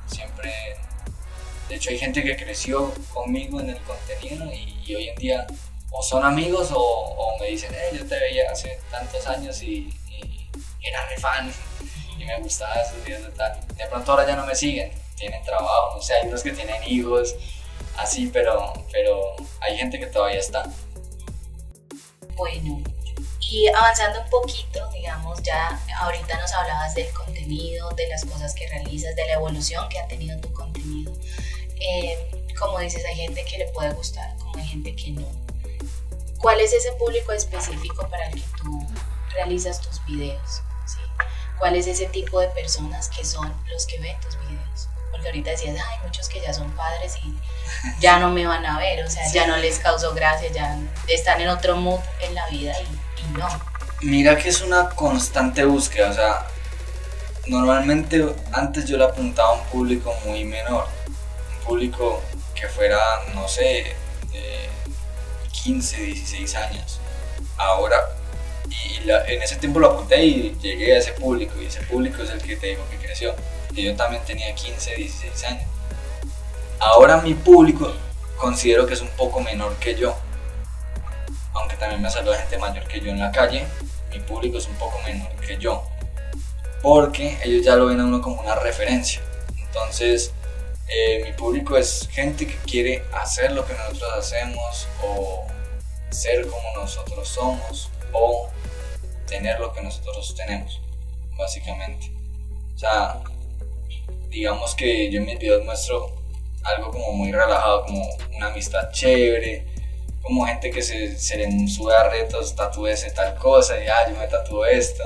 Siempre, 0.08 0.52
de 1.70 1.76
hecho, 1.76 1.92
hay 1.92 1.98
gente 1.98 2.24
que 2.24 2.36
creció 2.36 2.94
conmigo 3.14 3.62
en 3.62 3.70
el 3.70 3.78
contenido 3.84 4.46
y, 4.54 4.94
hoy 4.94 5.10
en 5.10 5.16
día 5.16 5.48
o 5.92 6.04
son 6.04 6.24
amigos 6.26 6.70
o, 6.74 7.38
me 7.40 7.48
dicen, 7.48 7.74
eh, 7.74 7.98
yo 7.98 8.06
te 8.06 8.20
veía 8.20 8.52
hace 8.52 8.80
tantos 8.92 9.26
años 9.28 9.62
y, 9.62 9.90
y 10.10 10.50
era 10.82 11.08
re 11.08 11.18
fan 11.18 11.54
y 12.18 12.26
me 12.26 12.40
gustaba 12.40 12.74
esos 12.76 13.04
videos 13.06 13.24
de 13.24 13.32
tal. 13.32 13.60
De 13.76 13.86
pronto 13.88 14.12
ahora 14.12 14.28
ya 14.28 14.36
no 14.36 14.46
me 14.46 14.56
siguen, 14.56 14.92
tienen 15.16 15.44
trabajo, 15.44 15.96
no 15.96 16.02
sé, 16.02 16.14
hay 16.14 16.28
unos 16.28 16.44
que 16.44 16.52
tienen 16.52 16.84
hijos, 16.84 17.36
así, 17.98 18.30
pero, 18.34 18.74
pero 18.92 19.36
hay 19.62 19.78
gente 19.78 20.00
que 20.00 20.08
todavía 20.08 20.40
está. 20.40 20.70
Bueno, 22.36 22.84
y 23.50 23.68
avanzando 23.70 24.22
un 24.22 24.30
poquito, 24.30 24.90
digamos, 24.92 25.42
ya 25.42 25.80
ahorita 26.02 26.38
nos 26.40 26.52
hablabas 26.52 26.94
del 26.96 27.10
contenido, 27.14 27.90
de 27.92 28.08
las 28.10 28.26
cosas 28.26 28.54
que 28.54 28.68
realizas, 28.68 29.16
de 29.16 29.26
la 29.26 29.34
evolución 29.34 29.88
que 29.88 30.00
ha 30.00 30.08
tenido 30.08 30.38
tu 30.42 30.52
contenido. 30.52 31.14
Eh, 31.80 32.30
como 32.60 32.80
dices, 32.80 33.06
hay 33.06 33.16
gente 33.16 33.46
que 33.46 33.58
le 33.60 33.68
puede 33.68 33.94
gustar, 33.94 34.36
como 34.38 34.58
hay 34.58 34.66
gente 34.66 34.96
que 34.96 35.12
no. 35.12 35.28
¿Cuál 36.40 36.60
es 36.60 36.74
ese 36.74 36.92
público 36.94 37.32
específico 37.32 38.08
para 38.10 38.28
el 38.28 38.36
que 38.36 38.48
tú 38.62 38.86
realizas 39.34 39.80
tus 39.82 40.04
videos? 40.06 40.62
¿Sí? 40.86 41.00
¿Cuál 41.58 41.76
es 41.76 41.88
ese 41.88 42.08
tipo 42.08 42.42
de 42.42 42.48
personas 42.50 43.10
que 43.10 43.24
son 43.24 43.54
los 43.72 43.86
que 43.86 43.98
ven 44.00 44.20
tus 44.20 44.38
videos? 44.42 44.90
Porque 45.10 45.28
ahorita 45.28 45.52
decías, 45.52 45.78
hay 45.80 46.06
muchos 46.06 46.28
que 46.28 46.42
ya 46.42 46.54
son 46.54 46.70
padres 46.72 47.16
y 47.24 47.34
ya 48.02 48.20
no 48.20 48.30
me 48.30 48.46
van 48.46 48.66
a 48.66 48.78
ver, 48.78 49.06
o 49.06 49.10
sea, 49.10 49.26
ya 49.32 49.48
no 49.48 49.56
les 49.56 49.80
causó 49.80 50.14
gracia, 50.14 50.52
ya 50.52 50.78
están 51.08 51.40
en 51.40 51.48
otro 51.48 51.78
mood 51.78 52.02
en 52.22 52.36
la 52.36 52.46
vida 52.50 52.74
y 52.82 53.07
no. 53.38 53.48
Mira 54.02 54.38
que 54.38 54.50
es 54.50 54.62
una 54.62 54.90
constante 54.90 55.64
búsqueda, 55.66 56.10
o 56.10 56.14
sea, 56.14 56.48
normalmente 57.48 58.36
antes 58.52 58.86
yo 58.86 58.98
le 58.98 59.06
apuntaba 59.06 59.50
a 59.50 59.54
un 59.54 59.66
público 59.68 60.14
muy 60.26 60.44
menor, 60.44 60.88
un 61.08 61.66
público 61.66 62.22
que 62.54 62.68
fuera, 62.68 63.00
no 63.34 63.48
sé, 63.48 63.96
de 64.32 64.70
15, 65.64 65.98
16 65.98 66.56
años. 66.56 67.00
Ahora, 67.58 67.98
y 68.70 69.10
en 69.10 69.42
ese 69.42 69.56
tiempo 69.56 69.80
lo 69.80 69.92
apunté 69.92 70.24
y 70.24 70.58
llegué 70.62 70.96
a 70.96 71.00
ese 71.00 71.14
público, 71.14 71.60
y 71.62 71.66
ese 71.66 71.82
público 71.82 72.22
es 72.22 72.30
el 72.30 72.42
que 72.42 72.56
te 72.56 72.68
digo 72.68 72.84
que 72.90 72.98
creció. 72.98 73.34
Y 73.74 73.84
yo 73.84 73.96
también 73.96 74.24
tenía 74.26 74.54
15, 74.54 74.96
16 74.96 75.44
años. 75.46 75.68
Ahora 76.80 77.18
mi 77.18 77.34
público 77.34 77.92
considero 78.38 78.86
que 78.86 78.94
es 78.94 79.02
un 79.02 79.10
poco 79.10 79.40
menor 79.40 79.76
que 79.78 79.96
yo. 79.96 80.16
Aunque 81.60 81.76
también 81.78 82.02
me 82.02 82.10
saluda 82.10 82.38
gente 82.38 82.58
mayor 82.58 82.88
que 82.88 83.00
yo 83.00 83.12
en 83.12 83.20
la 83.20 83.32
calle, 83.32 83.66
mi 84.12 84.20
público 84.20 84.58
es 84.58 84.68
un 84.68 84.76
poco 84.76 85.00
menor 85.04 85.32
que 85.36 85.58
yo. 85.58 85.84
Porque 86.82 87.38
ellos 87.44 87.66
ya 87.66 87.76
lo 87.76 87.88
ven 87.88 88.00
a 88.00 88.06
uno 88.06 88.22
como 88.22 88.42
una 88.42 88.56
referencia. 88.56 89.22
Entonces, 89.58 90.32
eh, 90.88 91.24
mi 91.26 91.34
público 91.34 91.76
es 91.76 92.08
gente 92.12 92.48
que 92.48 92.56
quiere 92.58 93.04
hacer 93.14 93.52
lo 93.52 93.66
que 93.66 93.74
nosotros 93.74 94.14
hacemos 94.18 94.88
o 95.04 95.46
ser 96.10 96.48
como 96.48 96.64
nosotros 96.76 97.28
somos 97.28 97.90
o 98.14 98.50
tener 99.28 99.60
lo 99.60 99.74
que 99.74 99.82
nosotros 99.82 100.34
tenemos, 100.36 100.82
básicamente. 101.38 102.12
O 102.76 102.78
sea, 102.78 103.22
digamos 104.30 104.76
que 104.76 105.12
yo 105.12 105.20
en 105.20 105.26
mis 105.26 105.40
videos 105.40 105.66
muestro 105.66 106.16
algo 106.64 106.92
como 106.92 107.12
muy 107.12 107.32
relajado, 107.32 107.86
como 107.86 108.08
una 108.36 108.48
amistad 108.48 108.92
chévere, 108.92 109.66
como 110.22 110.46
gente 110.46 110.72
que 110.72 110.82
se, 110.82 111.18
se 111.18 111.38
le 111.38 111.68
sube 111.68 111.96
a 111.96 112.10
retos, 112.10 112.56
tatúese 112.56 113.12
tal 113.12 113.36
cosa 113.36 113.82
y 113.82 113.88
ah, 113.88 114.10
yo 114.10 114.16
me 114.18 114.28
tatúo 114.28 114.66
esto. 114.66 115.04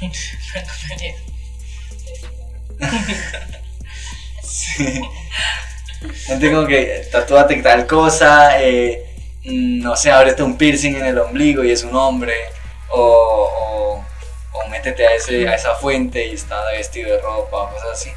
Sí. 4.42 5.00
Gente 6.26 6.50
como 6.50 6.66
que 6.66 7.08
tatúate 7.12 7.62
tal 7.62 7.86
cosa, 7.86 8.60
eh, 8.60 9.06
no 9.44 9.94
sé, 9.96 10.10
ábrete 10.10 10.42
un 10.42 10.56
piercing 10.56 10.96
en 10.96 11.04
el 11.04 11.18
ombligo 11.18 11.62
y 11.62 11.70
es 11.70 11.84
un 11.84 11.94
hombre, 11.94 12.34
o, 12.90 14.02
o, 14.52 14.68
métete 14.68 15.06
a, 15.06 15.14
ese, 15.14 15.48
a 15.48 15.54
esa 15.54 15.74
fuente 15.74 16.26
y 16.26 16.34
está 16.34 16.64
vestido 16.72 17.10
de 17.10 17.20
ropa, 17.20 17.58
o 17.58 17.70
cosas 17.70 17.90
así. 17.92 18.10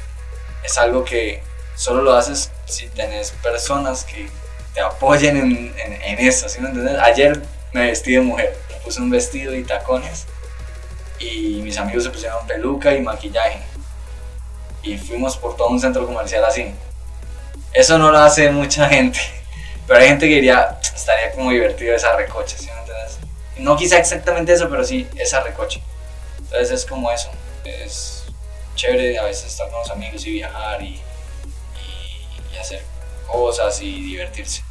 Es 0.64 0.78
algo 0.78 1.04
que 1.04 1.42
solo 1.76 2.02
lo 2.02 2.14
haces 2.14 2.50
si 2.66 2.88
tenés 2.88 3.30
personas 3.42 4.04
que 4.04 4.28
te 4.74 4.80
apoyen 4.80 5.36
en, 5.36 5.74
en, 5.78 6.18
eso, 6.18 6.48
¿sí 6.48 6.60
me 6.60 6.68
entiendes? 6.68 6.98
Ayer 7.00 7.40
me 7.72 7.86
vestí 7.86 8.12
de 8.12 8.20
mujer, 8.20 8.58
me 8.68 8.76
puse 8.76 9.00
un 9.00 9.08
vestido 9.08 9.54
y 9.54 9.62
tacones 9.62 10.26
y 11.18 11.60
mis 11.62 11.78
amigos 11.78 12.04
se 12.04 12.10
pusieron 12.10 12.46
peluca 12.46 12.92
y 12.92 13.00
maquillaje 13.00 13.60
y 14.82 14.98
fuimos 14.98 15.36
por 15.36 15.56
todo 15.56 15.68
un 15.68 15.80
centro 15.80 16.06
comercial 16.06 16.44
así. 16.44 16.74
Eso 17.72 17.98
no 17.98 18.10
lo 18.10 18.18
hace 18.18 18.50
mucha 18.50 18.88
gente, 18.88 19.18
pero 19.86 20.00
hay 20.00 20.08
gente 20.08 20.28
que 20.28 20.36
diría, 20.36 20.78
estaría 20.82 21.32
como 21.32 21.50
divertido 21.50 21.94
esa 21.94 22.14
recocha, 22.16 22.56
¿sí 22.58 22.68
No 23.56 23.76
quizá 23.76 23.98
exactamente 23.98 24.52
eso, 24.52 24.68
pero 24.68 24.84
sí 24.84 25.08
esa 25.16 25.40
recocha. 25.40 25.80
Entonces 26.38 26.70
es 26.70 26.84
como 26.84 27.10
eso, 27.10 27.30
es 27.64 28.24
chévere 28.74 29.18
a 29.18 29.24
veces 29.24 29.46
estar 29.46 29.68
con 29.70 29.80
los 29.80 29.90
amigos 29.90 30.26
y 30.26 30.32
viajar 30.32 30.82
y, 30.82 31.00
y, 32.52 32.56
hacer 32.56 32.82
cosas 33.26 33.80
y 33.80 34.02
divertirse, 34.02 34.62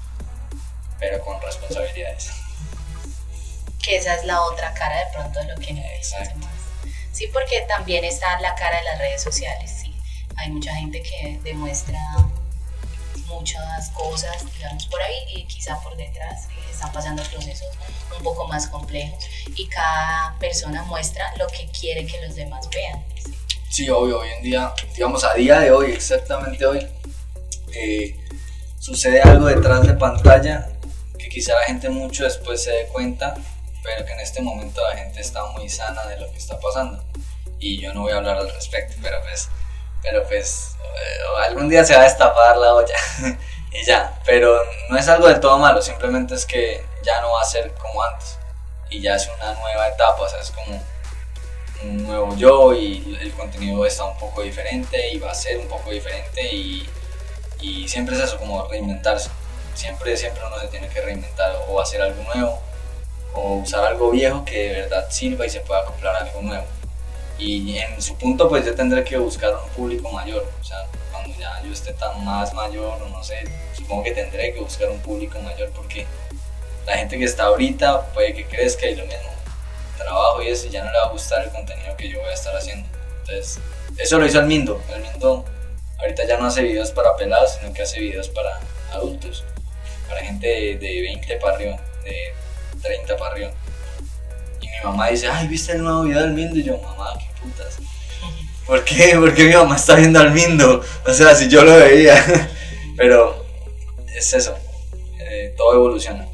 pero 0.99 1.23
con 1.23 1.41
responsabilidades. 1.41 2.31
Que 3.81 3.97
esa 3.97 4.15
es 4.15 4.25
la 4.25 4.41
otra 4.41 4.73
cara 4.73 4.97
de 4.97 5.05
pronto 5.13 5.39
de 5.39 5.53
lo 5.53 5.55
que 5.59 5.73
más. 5.73 6.49
Sí, 7.11 7.27
porque 7.31 7.61
también 7.67 8.03
está 8.05 8.39
la 8.39 8.55
cara 8.55 8.77
de 8.77 8.83
las 8.83 8.97
redes 8.97 9.21
sociales 9.21 9.83
hay 10.37 10.49
mucha 10.49 10.73
gente 10.75 11.01
que 11.01 11.39
demuestra 11.43 11.99
muchas 13.27 13.89
cosas, 13.91 14.45
digamos, 14.53 14.85
por 14.87 15.01
ahí 15.01 15.15
y 15.35 15.45
quizá 15.45 15.79
por 15.81 15.95
detrás 15.95 16.45
eh, 16.45 16.71
están 16.71 16.91
pasando 16.91 17.23
procesos 17.23 17.69
un 18.15 18.23
poco 18.23 18.47
más 18.47 18.67
complejos 18.67 19.25
y 19.55 19.67
cada 19.67 20.37
persona 20.39 20.83
muestra 20.83 21.33
lo 21.37 21.47
que 21.47 21.67
quiere 21.67 22.05
que 22.05 22.25
los 22.25 22.35
demás 22.35 22.69
vean. 22.69 23.03
Sí, 23.69 23.89
obvio, 23.89 24.19
hoy 24.19 24.29
en 24.37 24.43
día, 24.43 24.73
digamos, 24.93 25.23
a 25.23 25.33
día 25.33 25.59
de 25.59 25.71
hoy, 25.71 25.91
exactamente 25.93 26.63
hoy, 26.65 26.87
eh, 27.73 28.19
sucede 28.83 29.21
algo 29.21 29.45
detrás 29.45 29.87
de 29.87 29.93
pantalla 29.93 30.67
que 31.17 31.29
quizá 31.29 31.53
la 31.53 31.67
gente 31.67 31.89
mucho 31.89 32.25
después 32.25 32.61
se 32.61 32.71
dé 32.71 32.87
cuenta, 32.87 33.33
pero 33.81 34.05
que 34.05 34.11
en 34.11 34.19
este 34.19 34.41
momento 34.41 34.81
la 34.83 34.97
gente 34.97 35.21
está 35.21 35.45
muy 35.45 35.69
sana 35.69 36.05
de 36.07 36.19
lo 36.19 36.29
que 36.29 36.37
está 36.37 36.59
pasando. 36.59 37.01
Y 37.59 37.79
yo 37.79 37.93
no 37.93 38.01
voy 38.01 38.11
a 38.11 38.17
hablar 38.17 38.35
al 38.35 38.53
respecto, 38.53 38.95
pero 39.01 39.21
pues 39.21 39.47
pero 40.01 40.21
pues 40.27 40.75
eh, 40.83 41.47
algún 41.47 41.69
día 41.69 41.85
se 41.85 41.95
va 41.95 42.01
a 42.01 42.03
destapar 42.03 42.57
la 42.57 42.73
olla 42.73 42.97
y 43.71 43.85
ya. 43.85 44.19
Pero 44.25 44.61
no 44.89 44.97
es 44.97 45.07
algo 45.07 45.29
del 45.29 45.39
todo 45.39 45.57
malo, 45.59 45.81
simplemente 45.81 46.35
es 46.35 46.45
que 46.45 46.85
ya 47.05 47.21
no 47.21 47.31
va 47.31 47.41
a 47.41 47.45
ser 47.45 47.73
como 47.75 48.03
antes. 48.03 48.37
Y 48.89 48.99
ya 48.99 49.15
es 49.15 49.29
una 49.37 49.53
nueva 49.53 49.87
etapa, 49.87 50.23
o 50.23 50.27
sea, 50.27 50.41
es 50.41 50.51
como 50.51 50.83
un 51.83 52.03
nuevo 52.03 52.35
yo 52.35 52.73
y 52.73 53.17
el 53.21 53.31
contenido 53.31 53.85
está 53.85 54.03
un 54.03 54.17
poco 54.17 54.41
diferente 54.41 55.09
y 55.09 55.19
va 55.19 55.31
a 55.31 55.35
ser 55.35 55.57
un 55.57 55.69
poco 55.69 55.89
diferente 55.89 56.53
y, 56.53 56.85
y 57.63 57.87
siempre 57.87 58.15
es 58.15 58.21
eso, 58.21 58.37
como 58.37 58.67
reinventarse. 58.67 59.29
Siempre, 59.73 60.15
siempre 60.15 60.43
uno 60.45 60.59
se 60.59 60.67
tiene 60.67 60.87
que 60.89 61.01
reinventar 61.01 61.55
o 61.67 61.81
hacer 61.81 62.01
algo 62.01 62.21
nuevo 62.23 62.59
o 63.33 63.55
usar 63.55 63.83
algo 63.85 64.11
viejo 64.11 64.45
que 64.45 64.69
de 64.69 64.81
verdad 64.81 65.07
sirva 65.09 65.47
y 65.47 65.49
se 65.49 65.61
pueda 65.61 65.81
acoplar 65.81 66.15
a 66.15 66.19
algo 66.19 66.43
nuevo 66.43 66.65
y 67.39 67.77
en 67.77 68.01
su 68.01 68.15
punto 68.15 68.47
pues 68.47 68.65
yo 68.65 68.75
tendré 68.75 69.03
que 69.03 69.17
buscar 69.17 69.53
un 69.55 69.69
público 69.69 70.09
mayor, 70.11 70.47
o 70.59 70.63
sea, 70.63 70.85
cuando 71.11 71.35
ya 71.37 71.61
yo 71.63 71.71
esté 71.71 71.93
tan 71.93 72.23
más 72.23 72.53
mayor 72.53 73.01
o 73.01 73.09
no 73.09 73.23
sé, 73.23 73.43
supongo 73.75 74.03
que 74.03 74.11
tendré 74.11 74.53
que 74.53 74.59
buscar 74.59 74.89
un 74.89 74.99
público 74.99 75.39
mayor 75.39 75.69
porque 75.71 76.05
la 76.85 76.97
gente 76.97 77.17
que 77.17 77.25
está 77.25 77.45
ahorita 77.45 78.07
puede 78.13 78.33
que 78.33 78.45
crezca 78.45 78.87
y 78.87 78.95
lo 78.95 79.05
mismo, 79.05 79.29
trabajo 79.97 80.41
y 80.41 80.49
eso 80.49 80.67
ya 80.67 80.83
no 80.83 80.91
le 80.91 80.97
va 80.97 81.05
a 81.05 81.11
gustar 81.11 81.43
el 81.43 81.51
contenido 81.51 81.95
que 81.97 82.09
yo 82.09 82.19
voy 82.19 82.29
a 82.29 82.33
estar 82.33 82.55
haciendo. 82.55 82.87
Entonces, 83.21 83.59
eso 83.97 84.19
lo 84.19 84.25
hizo 84.25 84.39
el 84.39 84.47
Mindo, 84.47 84.81
el 84.93 85.01
Mindo 85.01 85.45
ahorita 86.03 86.27
ya 86.27 86.37
no 86.37 86.45
hace 86.45 86.61
videos 86.61 86.91
para 86.91 87.15
pelados, 87.15 87.55
sino 87.59 87.73
que 87.73 87.81
hace 87.81 87.99
videos 87.99 88.29
para 88.29 88.59
adultos, 88.91 89.43
para 90.07 90.21
gente 90.21 90.47
de, 90.47 90.77
de 90.77 91.01
20 91.01 91.37
para 91.37 91.55
arriba, 91.55 91.81
de 92.03 92.33
30 92.81 93.17
para 93.17 93.31
arriba 93.31 93.53
mi 94.83 94.89
mamá 94.89 95.09
dice, 95.09 95.27
ay, 95.27 95.47
¿viste 95.47 95.73
el 95.73 95.83
nuevo 95.83 96.03
video 96.03 96.21
del 96.21 96.33
Mindo? 96.33 96.57
Y 96.57 96.63
yo, 96.63 96.77
mamá, 96.77 97.13
qué 97.17 97.41
putas. 97.41 97.77
¿Por 98.67 98.83
qué? 98.83 99.15
Porque 99.19 99.45
mi 99.45 99.53
mamá 99.53 99.75
está 99.75 99.95
viendo 99.95 100.19
al 100.19 100.31
Mindo. 100.31 100.83
O 101.05 101.13
sea, 101.13 101.33
si 101.35 101.47
yo 101.47 101.63
lo 101.63 101.77
veía. 101.77 102.49
Pero 102.97 103.45
es 104.13 104.33
eso. 104.33 104.57
Eh, 105.19 105.53
todo 105.57 105.73
evoluciona. 105.73 106.27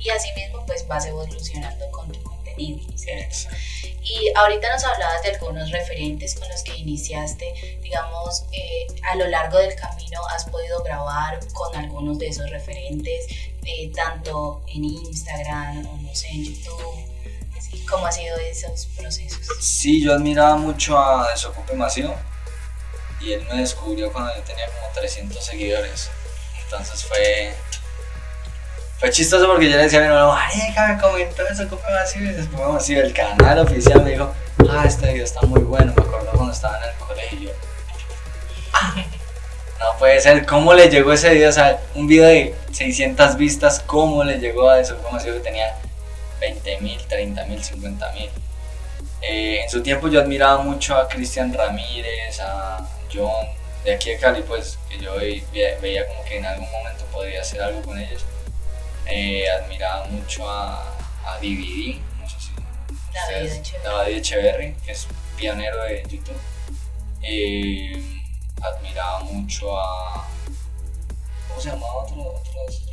Y 0.00 0.10
así 0.10 0.28
mismo, 0.34 0.64
pues 0.66 0.86
vas 0.86 1.06
evolucionando 1.06 1.90
con 1.90 2.10
tu 2.10 2.22
contenido, 2.22 2.80
Ahorita 4.34 4.72
nos 4.72 4.84
hablabas 4.84 5.22
de 5.22 5.30
algunos 5.30 5.70
referentes 5.70 6.34
con 6.34 6.48
los 6.48 6.62
que 6.62 6.76
iniciaste, 6.76 7.78
digamos, 7.82 8.44
eh, 8.52 8.86
a 9.02 9.16
lo 9.16 9.26
largo 9.26 9.58
del 9.58 9.74
camino 9.74 10.20
has 10.34 10.44
podido 10.48 10.82
grabar 10.82 11.38
con 11.52 11.74
algunos 11.76 12.18
de 12.18 12.28
esos 12.28 12.48
referentes, 12.50 13.26
eh, 13.64 13.90
tanto 13.94 14.62
en 14.68 14.84
Instagram 14.84 15.86
o 15.86 15.96
no 15.96 16.14
sé, 16.14 16.28
en 16.28 16.44
YouTube, 16.44 17.12
¿Cómo 17.88 18.06
ha 18.06 18.12
sido 18.12 18.36
esos 18.38 18.86
procesos? 18.96 19.46
Sí, 19.60 20.02
yo 20.02 20.14
admiraba 20.14 20.56
mucho 20.56 20.98
a 20.98 21.30
Desocupe 21.30 21.74
Masivo 21.74 22.14
y 23.20 23.32
él 23.32 23.46
me 23.50 23.60
descubrió 23.60 24.12
cuando 24.12 24.34
yo 24.34 24.42
tenía 24.42 24.66
como 24.66 24.92
300 24.94 25.44
seguidores. 25.44 26.10
Entonces 26.64 27.04
fue, 27.04 27.54
fue 29.02 29.10
chistoso 29.10 29.48
porque 29.48 29.68
yo 29.68 29.76
le 29.76 29.82
decía 29.82 29.98
a 29.98 30.02
mi 30.02 30.06
hermano, 30.06 30.32
marica, 30.32 30.86
me 30.86 31.00
comentó 31.00 31.42
Desocupe 31.42 31.90
Masivo 31.90 32.26
y 32.26 32.34
Desocupe 32.34 32.62
Masivo, 32.62 33.00
el 33.00 33.12
canal 33.12 33.58
oficial 33.58 34.00
me 34.04 34.10
dijo, 34.12 34.32
ah, 34.70 34.84
este 34.86 35.12
video 35.12 35.24
está 35.24 35.40
muy 35.42 35.60
bueno, 35.62 35.92
me 35.96 36.02
acuerdo 36.04 36.30
cuando 36.30 36.52
estaba 36.52 36.78
en 36.78 36.84
el 36.84 36.96
colegio. 37.04 37.50
Ah, 38.72 38.94
no 39.80 39.98
puede 39.98 40.20
ser, 40.20 40.46
¿cómo 40.46 40.72
le 40.72 40.88
llegó 40.88 41.12
ese 41.12 41.34
video? 41.34 41.48
O 41.48 41.52
sea, 41.52 41.80
un 41.96 42.06
video 42.06 42.28
de 42.28 42.54
600 42.70 43.36
vistas, 43.36 43.82
¿cómo 43.84 44.22
le 44.22 44.38
llegó 44.38 44.70
a 44.70 44.78
eso? 44.78 44.96
¿Cómo 45.02 45.18
que 45.18 45.32
tenía 45.40 45.74
20 46.38 46.80
mil, 46.80 47.04
30 47.04 47.44
mil, 47.46 47.60
50 47.60 48.12
mil? 48.12 48.30
Eh, 49.20 49.62
en 49.64 49.68
su 49.68 49.82
tiempo 49.82 50.06
yo 50.06 50.20
admiraba 50.20 50.62
mucho 50.62 50.96
a 50.96 51.08
Cristian 51.08 51.52
Ramírez, 51.52 52.38
a 52.40 52.88
John, 53.12 53.48
de 53.82 53.96
aquí 53.96 54.12
a 54.12 54.20
Cali, 54.20 54.42
pues, 54.42 54.78
que 54.88 55.00
yo 55.00 55.16
veía, 55.16 56.06
como 56.06 56.24
que 56.24 56.38
en 56.38 56.46
algún 56.46 56.70
momento 56.70 57.04
podría 57.06 57.40
hacer 57.40 57.60
algo 57.60 57.82
con 57.82 57.98
ellos. 57.98 58.24
Eh, 59.06 59.44
admiraba 59.50 60.06
mucho 60.06 60.48
a, 60.48 60.82
a 61.26 61.38
DVD, 61.38 61.98
no 62.20 62.28
sé 62.28 62.40
si 62.40 63.72
David 63.84 64.16
Echeverry, 64.16 64.74
que 64.84 64.92
es 64.92 65.06
pionero 65.36 65.82
de 65.84 66.02
YouTube. 66.08 66.40
Eh, 67.22 68.22
admiraba 68.60 69.20
mucho 69.20 69.78
a. 69.78 70.26
¿Cómo 71.48 71.60
se 71.60 71.68
llamaba 71.70 71.94
otro, 71.94 72.22
otros 72.22 72.84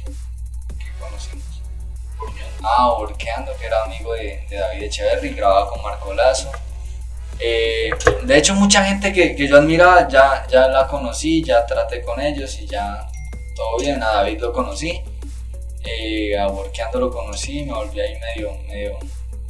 que 0.77 0.91
conocimos? 0.99 1.61
Ah, 2.61 2.91
Orqueando, 2.91 3.55
que 3.57 3.65
era 3.65 3.83
amigo 3.83 4.13
de, 4.13 4.45
de 4.49 4.57
David 4.57 4.83
Echeverry, 4.83 5.29
grababa 5.33 5.69
con 5.69 5.81
Marco 5.81 6.13
Lazo. 6.13 6.51
Eh, 7.39 7.89
de 8.23 8.37
hecho, 8.37 8.53
mucha 8.53 8.83
gente 8.83 9.13
que, 9.13 9.33
que, 9.35 9.47
yo 9.47 9.57
admiraba 9.57 10.07
ya, 10.09 10.45
ya 10.47 10.67
la 10.67 10.87
conocí, 10.87 11.41
ya 11.41 11.65
traté 11.65 12.01
con 12.01 12.19
ellos 12.19 12.59
y 12.59 12.67
ya 12.67 13.09
todo 13.55 13.77
bien. 13.79 14.03
A 14.03 14.15
David 14.15 14.41
lo 14.41 14.51
conocí, 14.51 15.01
eh, 15.83 16.38
a 16.38 16.48
Workeando 16.48 17.00
lo 17.00 17.12
conocí, 17.12 17.63
me 17.63 17.74
volví 17.74 18.00
ahí 18.00 18.17
medio, 18.36 18.53
medio 18.67 18.98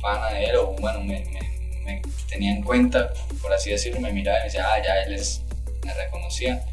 pana 0.02 0.30
de 0.30 0.46
él, 0.46 0.56
o 0.58 0.68
bueno, 0.80 1.02
me, 1.02 1.26
me, 1.84 2.02
tenía 2.30 2.52
en 2.52 2.64
cuenta, 2.64 3.12
por 3.42 3.52
así 3.54 3.72
decirlo, 3.72 4.00
me 4.00 4.12
miraba 4.12 4.38
y 4.38 4.42
me 4.42 4.46
decía, 4.46 4.66
ah, 4.72 4.82
ya 4.84 5.02
él 5.04 5.14
es, 5.14 5.42
me 5.84 5.94
reconocía. 5.94 6.64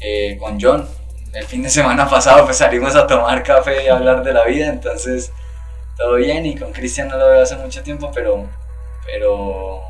Eh, 0.00 0.36
con 0.40 0.58
John, 0.60 0.88
el 1.32 1.44
fin 1.44 1.62
de 1.62 1.70
semana 1.70 2.08
pasado 2.08 2.44
pues 2.44 2.56
salimos 2.56 2.96
a 2.96 3.06
tomar 3.06 3.42
café 3.42 3.84
y 3.84 3.88
a 3.88 3.96
hablar 3.96 4.24
de 4.24 4.32
la 4.32 4.44
vida, 4.44 4.66
entonces 4.66 5.30
todo 5.96 6.16
bien 6.16 6.44
y 6.44 6.56
con 6.56 6.72
Cristian 6.72 7.08
no 7.08 7.16
lo 7.16 7.28
veo 7.28 7.42
hace 7.42 7.56
mucho 7.56 7.82
tiempo, 7.82 8.10
pero, 8.12 8.48
pero 9.06 9.82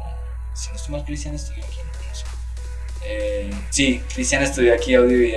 si 0.54 0.70
no 0.70 0.76
estoy 0.76 0.92
mal, 0.92 1.04
Cristian 1.04 1.34
estudió 1.34 1.64
aquí, 1.64 1.78
no 2.08 2.14
sé. 2.14 2.24
Eh, 3.04 3.50
sí, 3.70 4.02
Cristian 4.12 4.42
estudió 4.42 4.74
aquí 4.74 4.94
audio 4.94 5.22
y. 5.22 5.34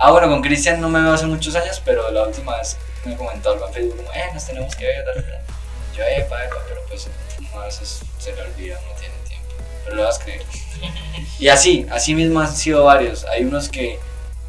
Ah, 0.00 0.12
bueno, 0.12 0.28
con 0.28 0.42
Cristian 0.42 0.80
no 0.80 0.88
me 0.88 1.00
veo 1.00 1.12
hace 1.12 1.26
muchos 1.26 1.56
años, 1.56 1.82
pero 1.84 2.08
la 2.12 2.22
última 2.22 2.56
vez 2.56 2.76
me 3.04 3.16
comentó 3.16 3.50
algo 3.50 3.66
en 3.66 3.74
Facebook, 3.74 3.96
como, 3.96 4.12
eh, 4.12 4.30
nos 4.32 4.46
tenemos 4.46 4.76
que 4.76 4.84
ver, 4.86 5.04
Yo, 5.96 6.04
eh, 6.04 6.20
epa, 6.20 6.36
pero 6.68 6.80
pues 6.88 7.08
a 7.52 7.64
veces 7.64 8.02
se 8.18 8.32
le 8.32 8.42
olvida, 8.42 8.76
no 8.76 8.94
tiene 8.94 9.14
tiempo. 9.26 9.48
Pero 9.84 9.96
lo 9.96 10.04
vas 10.04 10.20
a 10.20 10.22
creer. 10.24 10.42
Y 11.40 11.48
así, 11.48 11.84
así 11.90 12.14
mismo 12.14 12.38
han 12.38 12.54
sido 12.54 12.84
varios. 12.84 13.24
Hay 13.24 13.44
unos 13.44 13.68
que 13.68 13.98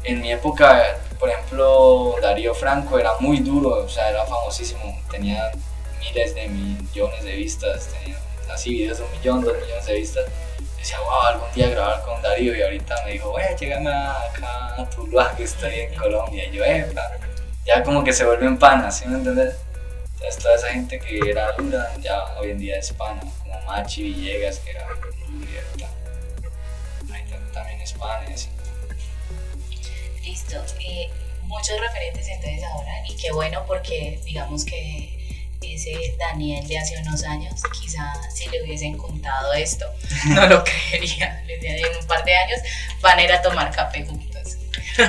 en 0.04 0.20
mi 0.20 0.30
época, 0.30 0.98
por 1.18 1.28
ejemplo, 1.28 2.14
Darío 2.22 2.54
Franco 2.54 3.00
era 3.00 3.10
muy 3.18 3.38
duro, 3.38 3.84
o 3.84 3.88
sea, 3.88 4.08
era 4.08 4.24
famosísimo, 4.26 5.00
tenía 5.10 5.50
miles 5.98 6.34
de 6.36 6.46
millones 6.48 7.24
de 7.24 7.32
vistas, 7.34 7.88
tenía 7.88 8.16
así 8.52 8.70
videos 8.70 8.98
de 8.98 9.04
un 9.04 9.10
millón, 9.10 9.42
dos 9.42 9.56
millones 9.60 9.86
de 9.86 9.94
vistas. 9.94 10.24
Decía, 10.80 10.98
wow, 11.00 11.20
algún 11.28 11.52
día 11.52 11.68
grabar 11.68 12.02
con 12.02 12.22
Darío 12.22 12.56
y 12.56 12.62
ahorita 12.62 13.04
me 13.04 13.12
dijo, 13.12 13.30
wey, 13.32 13.54
llegame 13.58 13.90
acá 13.90 14.74
a 14.78 14.88
Tuluá 14.88 15.36
que 15.36 15.42
estoy 15.44 15.74
en 15.74 15.94
Colombia. 15.94 16.46
Y 16.46 16.52
yo, 16.56 16.64
eh, 16.64 16.90
ya 17.66 17.82
como 17.82 18.02
que 18.02 18.14
se 18.14 18.24
vuelven 18.24 18.58
panas, 18.58 18.98
¿sí 18.98 19.06
me 19.06 19.18
entiendes? 19.18 19.56
Entonces 20.14 20.42
toda 20.42 20.54
esa 20.54 20.68
gente 20.68 20.98
que 20.98 21.18
era 21.30 21.52
dura, 21.52 21.92
ya 22.00 22.24
hoy 22.38 22.52
en 22.52 22.58
día 22.58 22.78
es 22.78 22.92
pana, 22.94 23.20
como 23.40 23.60
Machi 23.66 24.04
Villegas, 24.04 24.58
que 24.60 24.70
era 24.70 24.86
dura, 24.86 25.88
también 27.52 27.80
es 27.82 27.92
pana 27.92 28.24
Listo. 30.24 30.64
Eh, 30.80 31.10
muchos 31.42 31.78
referentes 31.78 32.26
entonces 32.26 32.62
ahora, 32.64 32.92
y 33.06 33.16
qué 33.16 33.32
bueno 33.32 33.64
porque 33.66 34.18
digamos 34.24 34.64
que 34.64 35.19
ese 35.62 36.16
Daniel 36.18 36.66
de 36.66 36.78
hace 36.78 36.96
unos 36.98 37.22
años, 37.24 37.60
quizá 37.80 38.12
si 38.32 38.48
le 38.48 38.62
hubiesen 38.62 38.96
contado 38.96 39.52
esto, 39.52 39.86
no 40.28 40.46
lo 40.46 40.64
creería. 40.64 41.42
En 41.48 41.96
un 41.96 42.06
par 42.06 42.24
de 42.24 42.34
años 42.34 42.60
van 43.00 43.18
a 43.18 43.22
ir 43.22 43.32
a 43.32 43.42
tomar 43.42 43.70
café 43.70 44.04
juntos. 44.04 44.56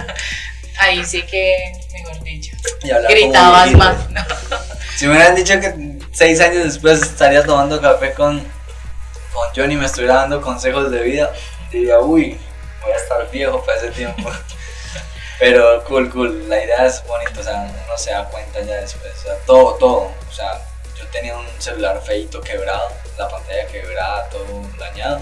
Ahí 0.79 1.03
sí 1.05 1.21
que, 1.23 1.73
mejor 1.93 2.23
dicho, 2.23 2.55
gritabas 3.09 3.71
más. 3.73 3.97
Si 4.95 5.07
me 5.07 5.13
hubieran 5.13 5.33
dicho 5.33 5.59
que 5.59 5.97
seis 6.11 6.39
años 6.41 6.63
después 6.63 7.01
estaría 7.01 7.43
tomando 7.43 7.81
café 7.81 8.13
con, 8.13 8.39
con 8.39 9.49
Johnny 9.55 9.73
y 9.73 9.77
me 9.77 9.85
estuviera 9.87 10.15
dando 10.15 10.41
consejos 10.41 10.91
de 10.91 11.01
vida, 11.01 11.31
diría, 11.71 11.97
uy, 11.97 12.37
voy 12.83 12.91
a 12.91 12.95
estar 12.97 13.31
viejo 13.31 13.65
para 13.65 13.79
ese 13.79 13.89
tiempo. 13.91 14.29
Pero 15.41 15.83
cool, 15.85 16.07
cool, 16.11 16.47
la 16.47 16.63
idea 16.63 16.85
es 16.85 17.03
bonita, 17.07 17.39
o 17.39 17.43
sea, 17.43 17.63
uno 17.63 17.97
se 17.97 18.11
da 18.11 18.25
cuenta 18.25 18.61
ya 18.61 18.75
después, 18.75 19.11
o 19.11 19.23
sea, 19.23 19.35
todo, 19.47 19.73
todo, 19.73 20.11
o 20.29 20.31
sea, 20.31 20.61
yo 20.95 21.03
tenía 21.07 21.35
un 21.35 21.47
celular 21.59 21.99
feito 21.99 22.39
quebrado, 22.41 22.89
la 23.17 23.27
pantalla 23.27 23.65
quebrada, 23.65 24.29
todo 24.29 24.45
dañado, 24.77 25.19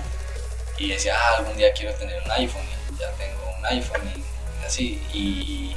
y 0.78 0.90
decía, 0.90 1.16
ah, 1.18 1.38
algún 1.38 1.56
día 1.56 1.72
quiero 1.72 1.96
tener 1.96 2.22
un 2.22 2.30
iPhone, 2.32 2.68
y 2.92 3.00
ya 3.00 3.10
tengo 3.12 3.56
un 3.58 3.66
iPhone, 3.68 4.02
y 4.62 4.66
así, 4.66 5.02
y 5.14 5.74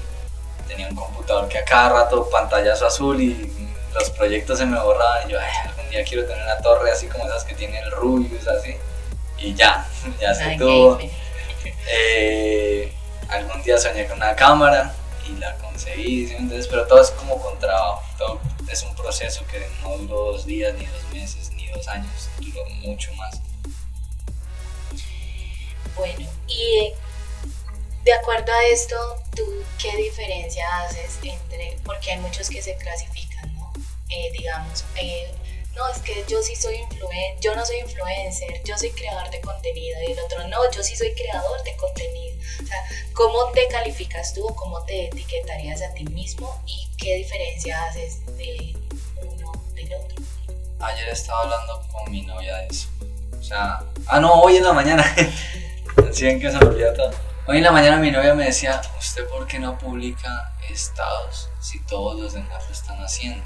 tenía 0.66 0.88
un 0.88 0.96
computador 0.96 1.48
que 1.48 1.58
a 1.58 1.64
cada 1.64 1.90
rato 1.90 2.28
pantallazo 2.28 2.88
azul 2.88 3.20
y 3.22 3.70
los 3.94 4.10
proyectos 4.10 4.58
se 4.58 4.66
me 4.66 4.76
borraban, 4.76 5.28
y 5.28 5.34
yo, 5.34 5.38
Ay, 5.38 5.68
algún 5.68 5.88
día 5.88 6.02
quiero 6.02 6.26
tener 6.26 6.42
una 6.42 6.58
torre 6.58 6.90
así 6.90 7.06
como 7.06 7.28
esas 7.28 7.44
que 7.44 7.54
tiene 7.54 7.78
el 7.78 7.92
Rubius, 7.92 8.48
así, 8.48 8.76
y 9.38 9.54
ya, 9.54 9.86
ya 10.20 10.34
se 10.34 10.56
tuvo. 10.56 10.98
Eh, 11.86 12.92
algún 13.32 13.62
día 13.62 13.78
soñé 13.78 14.06
con 14.06 14.16
una 14.16 14.36
cámara 14.36 14.94
y 15.26 15.32
la 15.38 15.54
conseguí, 15.56 16.30
entonces, 16.32 16.66
pero 16.68 16.86
todo 16.86 17.00
es 17.02 17.10
como 17.12 17.40
con 17.40 17.58
trabajo, 17.58 18.40
es 18.70 18.82
un 18.82 18.94
proceso 18.94 19.44
que 19.46 19.66
no 19.82 19.96
duró 19.98 20.32
dos 20.32 20.46
días, 20.46 20.74
ni 20.74 20.86
dos 20.86 21.04
meses, 21.12 21.50
ni 21.52 21.68
dos 21.68 21.86
años, 21.88 22.28
duró 22.38 22.64
mucho 22.82 23.12
más. 23.14 23.40
Bueno, 25.94 26.28
y 26.48 26.92
de 28.04 28.12
acuerdo 28.14 28.52
a 28.52 28.64
esto, 28.64 28.96
¿tú 29.36 29.44
qué 29.78 29.96
diferencia 29.96 30.64
haces 30.78 31.18
entre, 31.22 31.78
porque 31.84 32.12
hay 32.12 32.18
muchos 32.18 32.48
que 32.48 32.62
se 32.62 32.76
clasifican, 32.76 33.54
¿no? 33.54 33.72
Eh, 34.08 34.32
digamos, 34.32 34.84
eh, 34.96 35.32
no, 35.74 35.88
es 35.88 35.98
que 35.98 36.24
yo 36.28 36.42
sí 36.42 36.54
soy 36.54 36.76
influencer, 36.76 37.40
yo 37.40 37.54
no 37.54 37.64
soy 37.64 37.78
influencer, 37.78 38.62
yo 38.64 38.76
soy 38.76 38.90
creador 38.90 39.30
de 39.30 39.40
contenido 39.40 39.98
y 40.06 40.12
el 40.12 40.18
otro, 40.20 40.46
no, 40.48 40.58
yo 40.70 40.82
sí 40.82 40.96
soy 40.96 41.14
creador 41.14 41.62
de 41.64 41.76
contenido. 41.76 42.36
O 42.62 42.66
sea, 42.66 42.84
¿cómo 43.14 43.50
te 43.52 43.66
calificas 43.68 44.34
tú 44.34 44.46
cómo 44.54 44.84
te 44.84 45.06
etiquetarías 45.06 45.82
a 45.82 45.92
ti 45.94 46.04
mismo 46.04 46.62
y 46.66 46.88
qué 46.98 47.16
diferencia 47.16 47.82
haces 47.84 48.24
de 48.36 48.76
uno 49.22 49.52
del 49.74 49.94
otro? 49.94 50.22
Ayer 50.80 51.08
estaba 51.08 51.42
hablando 51.42 51.86
con 51.90 52.10
mi 52.10 52.22
novia 52.22 52.56
de 52.56 52.66
eso. 52.66 52.88
O 53.38 53.42
sea, 53.42 53.84
ah, 54.06 54.20
no, 54.20 54.32
hoy 54.42 54.56
en 54.56 54.64
la 54.64 54.72
mañana. 54.72 55.04
En 55.96 56.40
que 56.40 56.50
se 56.50 56.58
me 56.58 56.84
todo. 56.92 57.10
Hoy 57.48 57.56
en 57.56 57.64
la 57.64 57.72
mañana 57.72 57.96
mi 57.96 58.10
novia 58.10 58.34
me 58.34 58.44
decía, 58.44 58.80
¿usted 58.98 59.26
por 59.28 59.46
qué 59.46 59.58
no 59.58 59.76
publica 59.78 60.54
estados 60.70 61.48
si 61.60 61.80
todos 61.86 62.20
los 62.20 62.34
demás 62.34 62.64
lo 62.68 62.72
están 62.72 62.98
haciendo? 62.98 63.42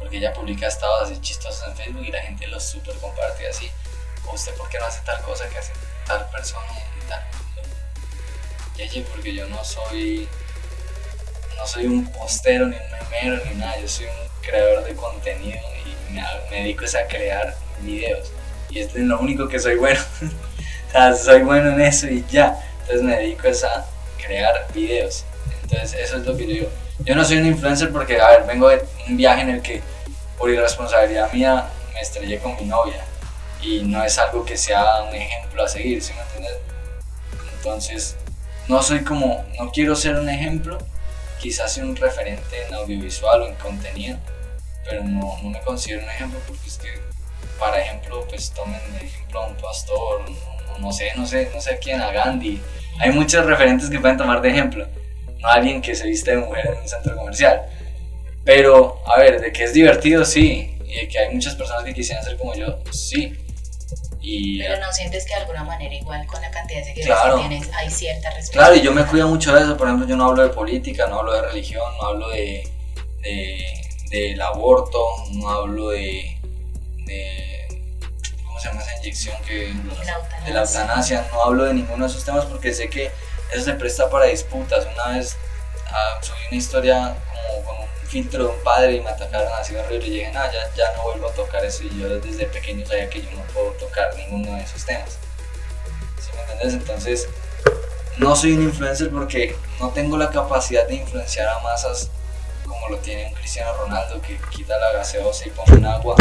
Porque 0.00 0.16
ella 0.16 0.32
publica 0.32 0.66
estados 0.66 1.10
así 1.10 1.20
chistosos 1.20 1.68
en 1.68 1.76
Facebook 1.76 2.04
y 2.04 2.10
la 2.10 2.22
gente 2.22 2.46
los 2.48 2.64
super 2.64 2.96
comparte 2.96 3.46
así. 3.46 3.70
¿O 4.26 4.32
usted 4.32 4.52
por 4.54 4.68
qué 4.70 4.78
no 4.78 4.86
hace 4.86 5.00
tal 5.04 5.20
cosa 5.22 5.48
que 5.48 5.58
hace 5.58 5.72
tal 6.06 6.28
persona 6.30 6.66
y 6.96 7.08
tal? 7.08 7.22
Y 8.76 8.82
ella, 8.82 9.06
porque 9.10 9.34
yo 9.34 9.46
no 9.48 9.62
soy, 9.62 10.26
no 11.56 11.66
soy 11.66 11.86
un 11.86 12.10
postero 12.10 12.66
ni 12.66 12.76
un 12.76 12.90
memero 12.90 13.44
ni 13.44 13.54
nada, 13.56 13.78
yo 13.78 13.86
soy 13.86 14.06
un 14.06 14.42
creador 14.42 14.84
de 14.84 14.94
contenido 14.94 15.58
y 15.84 16.12
me, 16.12 16.22
dedico 16.50 16.84
a 16.86 17.06
crear 17.06 17.54
videos. 17.80 18.32
Y 18.70 18.80
es 18.80 18.94
lo 18.94 19.20
único 19.20 19.48
que 19.48 19.58
soy 19.58 19.76
bueno. 19.76 20.00
o 20.88 20.92
sea, 20.92 21.14
soy 21.14 21.42
bueno 21.42 21.72
en 21.72 21.80
eso 21.82 22.08
y 22.08 22.24
ya. 22.30 22.58
Entonces 22.80 23.02
me 23.02 23.16
dedico 23.16 23.48
a 23.48 23.86
crear 24.16 24.66
videos. 24.72 25.24
Entonces 25.62 25.92
eso 25.92 26.16
es 26.16 26.24
lo 26.24 26.36
que 26.36 26.46
yo 26.46 26.54
digo 26.54 26.70
yo 27.04 27.14
no 27.14 27.24
soy 27.24 27.38
un 27.38 27.46
influencer 27.46 27.90
porque, 27.90 28.20
a 28.20 28.28
ver, 28.28 28.46
vengo 28.46 28.68
de 28.68 28.84
un 29.08 29.16
viaje 29.16 29.42
en 29.42 29.50
el 29.50 29.62
que 29.62 29.82
por 30.38 30.50
irresponsabilidad 30.50 31.32
mía 31.32 31.68
me 31.94 32.00
estrellé 32.00 32.38
con 32.38 32.56
mi 32.56 32.64
novia 32.64 33.04
y 33.62 33.82
no 33.82 34.02
es 34.02 34.18
algo 34.18 34.44
que 34.44 34.56
sea 34.56 35.02
un 35.02 35.14
ejemplo 35.14 35.64
a 35.64 35.68
seguir, 35.68 36.02
¿sí 36.02 36.12
me 36.14 36.22
entiendes? 36.22 36.58
Entonces, 37.56 38.16
no 38.68 38.82
soy 38.82 39.02
como, 39.04 39.44
no 39.58 39.70
quiero 39.70 39.94
ser 39.94 40.16
un 40.16 40.28
ejemplo, 40.28 40.78
quizás 41.38 41.72
sea 41.72 41.84
un 41.84 41.96
referente 41.96 42.66
en 42.66 42.74
audiovisual 42.74 43.42
o 43.42 43.46
en 43.48 43.54
contenido, 43.56 44.18
pero 44.84 45.04
no, 45.04 45.36
no 45.42 45.50
me 45.50 45.60
considero 45.60 46.02
un 46.02 46.10
ejemplo 46.10 46.38
porque 46.46 46.66
es 46.66 46.78
que, 46.78 46.88
para 47.58 47.80
ejemplo, 47.80 48.26
pues 48.28 48.50
tomen 48.52 48.80
de 48.98 49.06
ejemplo 49.06 49.42
a 49.42 49.46
un 49.46 49.56
pastor, 49.56 50.22
no, 50.30 50.78
no 50.78 50.92
sé, 50.92 51.12
no 51.16 51.26
sé, 51.26 51.50
no 51.54 51.60
sé 51.60 51.78
quién, 51.82 52.00
a 52.00 52.10
Gandhi. 52.10 52.60
Hay 52.98 53.10
muchos 53.12 53.44
referentes 53.44 53.90
que 53.90 53.98
pueden 53.98 54.16
tomar 54.16 54.40
de 54.40 54.50
ejemplo 54.50 54.86
no 55.40 55.48
alguien 55.48 55.80
que 55.82 55.94
se 55.94 56.06
viste 56.06 56.30
de 56.32 56.38
mujer 56.38 56.66
en 56.74 56.78
un 56.82 56.88
centro 56.88 57.16
comercial. 57.16 57.62
Pero, 58.44 59.00
a 59.06 59.18
ver, 59.18 59.40
de 59.40 59.52
que 59.52 59.64
es 59.64 59.72
divertido, 59.72 60.24
sí, 60.24 60.76
y 60.86 60.94
de 61.00 61.08
que 61.08 61.18
hay 61.18 61.34
muchas 61.34 61.54
personas 61.54 61.84
que 61.84 61.92
quisieran 61.94 62.24
ser 62.24 62.36
como 62.36 62.54
yo, 62.54 62.78
sí. 62.92 63.36
Y, 64.22 64.58
Pero 64.60 64.78
no 64.80 64.92
sientes 64.92 65.24
que 65.24 65.34
de 65.34 65.40
alguna 65.40 65.64
manera 65.64 65.94
igual 65.94 66.26
con 66.26 66.40
la 66.42 66.50
cantidad 66.50 66.80
de 66.80 66.84
seguidores 66.84 67.20
Claro. 67.22 67.36
que 67.42 67.48
tienes 67.48 67.70
hay 67.74 67.90
cierta 67.90 68.28
responsabilidad. 68.30 68.66
Claro, 68.66 68.74
y 68.76 68.82
yo 68.82 68.92
me 68.92 69.04
cuido 69.06 69.28
mucho 69.28 69.54
de 69.54 69.62
eso. 69.62 69.76
Por 69.76 69.86
ejemplo, 69.88 70.06
yo 70.06 70.16
no 70.16 70.26
hablo 70.26 70.42
de 70.42 70.50
política, 70.50 71.06
no 71.06 71.20
hablo 71.20 71.32
de 71.32 71.42
religión, 71.42 71.82
no 72.00 72.06
hablo 72.08 72.28
de, 72.28 72.68
de- 73.22 73.80
del 74.10 74.40
aborto, 74.42 74.98
no 75.32 75.48
hablo 75.48 75.88
de, 75.90 76.36
de- 77.06 77.68
¿Cómo 78.44 78.58
se 78.60 78.68
llama 78.68 78.82
esa 78.82 78.96
inyección 78.98 79.36
que.? 79.46 79.72
La. 80.04 80.44
De 80.44 80.52
la 80.52 80.60
eutanasia, 80.62 81.26
no 81.32 81.42
hablo 81.42 81.64
de 81.64 81.74
ninguno 81.74 82.04
de 82.04 82.10
esos 82.10 82.24
temas 82.24 82.44
porque 82.46 82.72
sé 82.74 82.88
que 82.90 83.10
eso 83.52 83.64
se 83.64 83.72
presta 83.74 84.08
para 84.10 84.26
disputas. 84.26 84.86
Una 84.94 85.16
vez 85.16 85.36
ah, 85.90 86.18
subí 86.22 86.38
una 86.50 86.56
historia 86.58 87.16
como 87.48 87.64
con 87.64 87.76
un 87.80 88.06
filtro 88.08 88.44
de 88.44 88.50
un 88.50 88.62
padre 88.64 88.92
y 88.96 89.00
me 89.00 89.10
atacaron 89.10 89.48
así 89.60 89.74
horrible 89.76 90.06
y 90.06 90.10
dije, 90.10 90.32
no, 90.32 90.40
ya, 90.44 90.74
ya 90.76 90.96
no 90.96 91.02
vuelvo 91.04 91.28
a 91.28 91.32
tocar 91.32 91.64
eso. 91.64 91.82
Y 91.84 91.98
yo 92.00 92.08
desde 92.20 92.46
pequeño 92.46 92.86
sabía 92.86 93.08
que 93.10 93.22
yo 93.22 93.30
no 93.32 93.42
puedo 93.52 93.70
tocar 93.72 94.14
ninguno 94.16 94.56
de 94.56 94.62
esos 94.62 94.84
temas. 94.84 95.18
¿Sí 96.20 96.30
me 96.34 96.40
entiendes? 96.42 96.74
Entonces, 96.74 97.28
no 98.18 98.36
soy 98.36 98.52
un 98.52 98.62
influencer 98.64 99.10
porque 99.10 99.56
no 99.78 99.88
tengo 99.90 100.16
la 100.18 100.30
capacidad 100.30 100.86
de 100.86 100.94
influenciar 100.96 101.48
a 101.48 101.58
masas 101.60 102.10
como 102.66 102.88
lo 102.88 102.98
tiene 102.98 103.26
un 103.26 103.34
Cristiano 103.34 103.72
Ronaldo 103.78 104.20
que 104.22 104.38
quita 104.50 104.78
la 104.78 104.92
gaseosa 104.92 105.46
y 105.46 105.50
pone 105.50 105.78
un 105.78 105.86
agua 105.86 106.14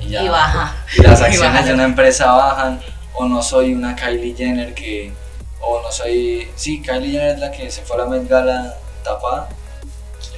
y 0.00 0.10
ya 0.10 0.22
Y 0.22 0.28
baja. 0.28 0.84
y 0.96 1.02
las 1.02 1.20
Y 1.22 1.24
acciones 1.24 1.52
baja. 1.54 1.64
de 1.66 1.74
una 1.74 1.84
empresa 1.84 2.26
bajan 2.32 2.80
o 3.14 3.24
no 3.26 3.42
soy 3.42 3.74
una 3.74 3.96
Kylie 3.96 4.36
Jenner 4.36 4.74
que 4.74 5.12
o 5.60 5.80
no 5.82 5.90
soy 5.92 6.50
sí 6.56 6.80
Kylie 6.82 7.12
Jenner 7.12 7.34
es 7.34 7.38
la 7.40 7.50
que 7.50 7.70
se 7.70 7.82
fue 7.82 7.96
a 7.96 8.00
la 8.00 8.06
Met 8.06 8.28
Gala 8.28 8.76
tapada 9.04 9.48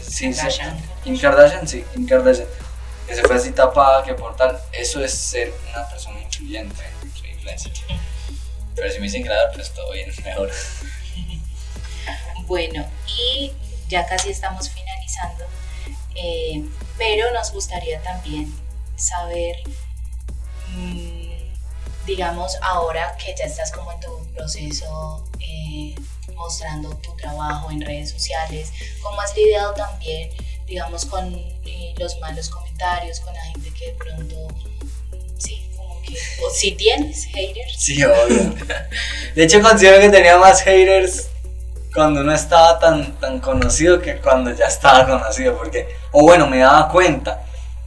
sí, 0.02 0.33
sí. 0.33 0.35
Kardashian. 0.35 0.83
Kim 1.04 1.18
Kardashian 1.18 1.68
sí 1.68 1.85
Kim 1.92 2.06
Kardashian 2.06 2.48
que 3.06 3.14
se 3.14 3.22
fue 3.22 3.37
así 3.37 3.50
tapada 3.52 4.02
que 4.04 4.14
por 4.14 4.37
tal 4.37 4.59
eso 4.72 5.02
es 5.04 5.12
ser 5.12 5.52
una 5.70 5.88
persona 5.88 6.20
influyente 6.20 6.83
soy 7.18 7.30
influencer 7.30 7.72
pero 8.74 8.90
si 8.90 8.98
me 8.98 9.04
dicen 9.04 9.22
grabar 9.22 9.50
pues 9.52 9.70
todo 9.74 9.92
bien 9.92 10.11
mejor 10.24 10.50
Bueno, 12.46 12.85
y 13.06 13.52
ya 13.88 14.06
casi 14.06 14.30
estamos 14.30 14.68
finalizando, 14.70 15.44
eh, 16.16 16.64
pero 16.98 17.30
nos 17.33 17.52
gustaría 17.52 18.00
también 18.02 18.52
saber, 18.96 19.56
mm, 20.74 21.29
digamos, 22.06 22.56
ahora 22.62 23.16
que 23.16 23.34
ya 23.36 23.44
estás 23.44 23.72
como 23.72 23.92
en 23.92 24.00
tu 24.00 24.26
proceso 24.34 25.24
eh, 25.40 25.94
mostrando 26.34 26.94
tu 26.96 27.14
trabajo 27.16 27.70
en 27.70 27.80
redes 27.80 28.10
sociales, 28.10 28.72
¿cómo 29.02 29.20
has 29.20 29.36
lidiado 29.36 29.74
también, 29.74 30.30
digamos, 30.66 31.04
con 31.04 31.34
eh, 31.34 31.94
los 31.98 32.18
malos 32.20 32.48
comentarios, 32.48 33.20
con 33.20 33.34
la 33.34 33.42
gente 33.42 33.70
que 33.72 33.86
de 33.86 33.92
pronto, 33.92 34.48
sí, 35.38 35.70
como 35.76 36.00
que, 36.02 36.14
o 36.14 36.50
si 36.50 36.72
tienes 36.72 37.26
haters? 37.26 37.74
sí 37.76 38.02
obvio 38.02 38.54
de 39.34 39.44
hecho 39.44 39.60
considero 39.60 40.00
que 40.00 40.08
tenía 40.08 40.38
más 40.38 40.62
haters 40.62 41.28
cuando 41.92 42.22
no 42.22 42.32
estaba 42.32 42.78
tan, 42.78 43.18
tan 43.18 43.40
conocido 43.40 44.00
que 44.00 44.16
cuando 44.18 44.54
ya 44.54 44.66
estaba 44.66 45.06
conocido, 45.06 45.56
porque, 45.56 45.88
o 46.12 46.22
bueno, 46.22 46.46
me 46.46 46.58
daba 46.58 46.88
cuenta, 46.88 47.42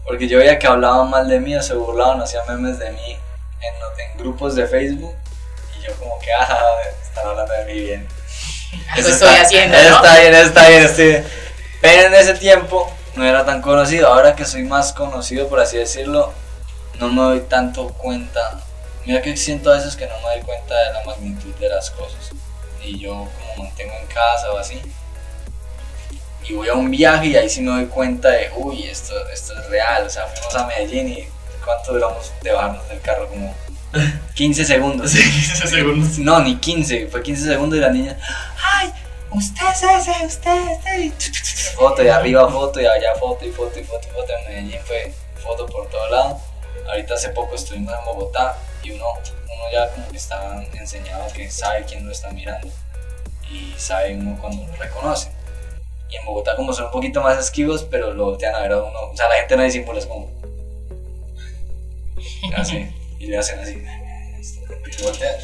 porque 0.05 0.27
yo 0.27 0.39
veía 0.39 0.59
que 0.59 0.67
hablaban 0.67 1.09
mal 1.09 1.27
de 1.27 1.39
mí 1.39 1.55
o 1.55 1.63
se 1.63 1.73
burlaban, 1.73 2.21
hacían 2.21 2.43
memes 2.47 2.79
de 2.79 2.91
mí 2.91 3.17
en, 3.67 4.11
en 4.11 4.17
grupos 4.17 4.55
de 4.55 4.67
Facebook, 4.67 5.15
y 5.79 5.85
yo 5.85 5.93
como 5.97 6.17
que, 6.19 6.31
ah, 6.33 6.59
están 7.01 7.27
hablando 7.27 7.53
de 7.53 7.65
mí 7.65 7.79
bien. 7.81 8.07
Eso 8.97 9.09
estoy 9.09 9.29
está- 9.29 9.41
haciendo, 9.41 9.77
¿no? 9.77 9.95
Está 9.97 10.19
bien, 10.19 10.33
está 10.35 10.67
bien, 10.69 10.83
estoy 10.83 11.05
bien. 11.07 11.27
Pero 11.81 12.07
en 12.07 12.13
ese 12.15 12.33
tiempo 12.35 12.91
no 13.15 13.25
era 13.25 13.45
tan 13.45 13.61
conocido, 13.61 14.07
ahora 14.07 14.35
que 14.35 14.45
soy 14.45 14.63
más 14.63 14.93
conocido, 14.93 15.47
por 15.47 15.59
así 15.59 15.77
decirlo, 15.77 16.33
no 16.99 17.09
me 17.09 17.21
doy 17.21 17.39
tanto 17.41 17.89
cuenta. 17.89 18.59
Mira 19.05 19.21
que 19.21 19.35
siento 19.35 19.71
a 19.71 19.75
veces 19.75 19.95
que 19.95 20.07
no 20.07 20.15
me 20.21 20.35
doy 20.35 20.41
cuenta 20.41 20.73
de 20.75 20.93
la 20.93 21.03
magnitud 21.03 21.53
de 21.55 21.69
las 21.69 21.89
cosas. 21.91 22.31
Y 22.81 22.99
yo 22.99 23.11
como 23.53 23.63
mantengo 23.65 23.93
en 23.99 24.07
casa 24.07 24.51
o 24.51 24.57
así. 24.57 24.81
Y 26.47 26.53
voy 26.53 26.67
a 26.69 26.73
un 26.73 26.89
viaje 26.91 27.27
y 27.27 27.35
ahí 27.37 27.49
sí 27.49 27.61
me 27.61 27.71
doy 27.71 27.85
cuenta 27.87 28.29
de, 28.29 28.51
uy, 28.55 28.87
esto, 28.87 29.13
esto 29.29 29.57
es 29.59 29.69
real. 29.69 30.05
O 30.05 30.09
sea, 30.09 30.25
fuimos 30.27 30.55
a 30.55 30.67
Medellín 30.67 31.09
y 31.09 31.27
¿cuánto 31.63 31.93
duramos 31.93 32.31
de 32.41 32.51
bajarnos 32.51 32.87
del 32.89 33.01
carro? 33.01 33.27
Como 33.27 33.53
15 34.35 34.65
segundos. 34.65 35.11
segundos. 35.11 36.17
No, 36.19 36.39
ni 36.41 36.57
15, 36.57 37.07
fue 37.07 37.21
15 37.21 37.45
segundos 37.45 37.77
y 37.77 37.81
la 37.81 37.89
niña, 37.89 38.17
¡ay! 38.79 38.93
Usted 39.31 39.65
es 39.71 39.83
ese, 39.83 40.25
usted 40.25 40.57
es 40.85 41.13
ese. 41.15 41.75
Foto 41.75 42.03
y 42.03 42.07
arriba 42.07 42.47
foto 42.49 42.79
y 42.79 42.85
allá 42.85 43.15
foto 43.19 43.45
y 43.45 43.51
foto 43.51 43.79
y 43.79 43.83
foto 43.83 44.07
y 44.07 44.11
foto. 44.11 44.33
En 44.37 44.45
Medellín 44.45 44.81
fue 44.85 45.13
foto 45.41 45.65
por 45.65 45.89
todo 45.89 46.07
lado. 46.09 46.39
Ahorita 46.87 47.15
hace 47.15 47.29
poco 47.29 47.55
estuvimos 47.55 47.93
en 47.97 48.05
Bogotá 48.05 48.57
y 48.83 48.91
uno, 48.91 49.05
uno 49.13 49.63
ya 49.71 49.89
como 49.91 50.07
que 50.09 50.17
está 50.17 50.63
enseñado 50.73 51.25
que 51.33 51.49
sabe 51.49 51.85
quién 51.85 52.05
lo 52.05 52.11
está 52.11 52.29
mirando 52.29 52.67
y 53.49 53.73
sabe 53.77 54.15
uno 54.15 54.37
cuando 54.39 54.67
lo 54.67 54.75
reconoce. 54.75 55.31
Y 56.09 56.15
en 56.15 56.25
Bogotá 56.25 56.55
como 56.55 56.73
son 56.73 56.85
un 56.85 56.91
poquito 56.91 57.21
más 57.21 57.37
esquivos, 57.39 57.87
pero 57.89 58.13
lo 58.13 58.25
voltean 58.25 58.53
a 58.55 58.59
ver 58.59 58.73
a 58.73 58.83
uno. 58.83 58.99
O 59.11 59.17
sea, 59.17 59.27
la 59.29 59.35
gente 59.35 59.55
no 59.57 59.63
disimula, 59.63 59.99
es 59.99 60.05
como... 60.05 60.29
Así, 62.55 62.87
y 63.19 63.27
le 63.27 63.37
hacen 63.37 63.59
así. 63.59 63.81
voltean. 65.01 65.35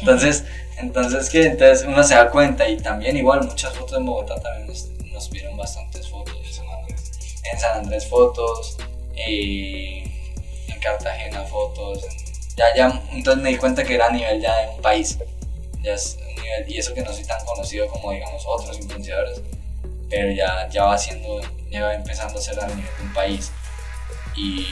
Entonces, 0.00 0.44
entonces 0.78 1.30
que 1.30 1.44
entonces 1.44 1.86
uno 1.86 2.02
se 2.02 2.14
da 2.14 2.30
cuenta 2.30 2.68
y 2.68 2.76
también 2.76 3.16
igual 3.16 3.44
muchas 3.44 3.72
fotos 3.74 3.98
en 3.98 4.06
Bogotá 4.06 4.40
también 4.40 4.66
nos, 4.66 4.88
nos 5.12 5.30
vieron 5.30 5.56
bastantes 5.56 6.08
fotos 6.08 6.42
de 6.42 6.52
San 6.52 6.66
Andrés. 6.68 7.12
En 7.52 7.60
San 7.60 7.78
Andrés 7.78 8.06
fotos, 8.06 8.76
en 9.14 10.80
Cartagena 10.80 11.42
fotos, 11.42 12.04
ya 12.56 12.74
ya 12.76 13.02
entonces 13.12 13.42
me 13.42 13.50
di 13.50 13.56
cuenta 13.56 13.84
que 13.84 13.94
era 13.94 14.06
a 14.06 14.10
nivel 14.10 14.40
ya 14.40 14.56
de 14.56 14.74
un 14.74 14.82
país. 14.82 15.18
Ya 15.82 15.94
es 15.94 16.18
un 16.20 16.42
nivel, 16.42 16.70
y 16.70 16.78
eso 16.78 16.92
que 16.92 17.02
no 17.02 17.12
soy 17.12 17.24
tan 17.24 17.44
conocido 17.44 17.86
como 17.88 18.12
digamos 18.12 18.42
otros 18.46 18.78
influenciadores, 18.78 19.40
pero 20.10 20.30
ya, 20.32 20.68
ya 20.68 20.84
va 20.84 20.98
siendo, 20.98 21.40
ya 21.70 21.84
va 21.84 21.94
empezando 21.94 22.38
a 22.38 22.42
ser 22.42 22.60
a 22.60 22.66
nivel 22.66 22.84
de 22.98 23.02
un 23.02 23.12
país. 23.14 23.52
Y, 24.36 24.66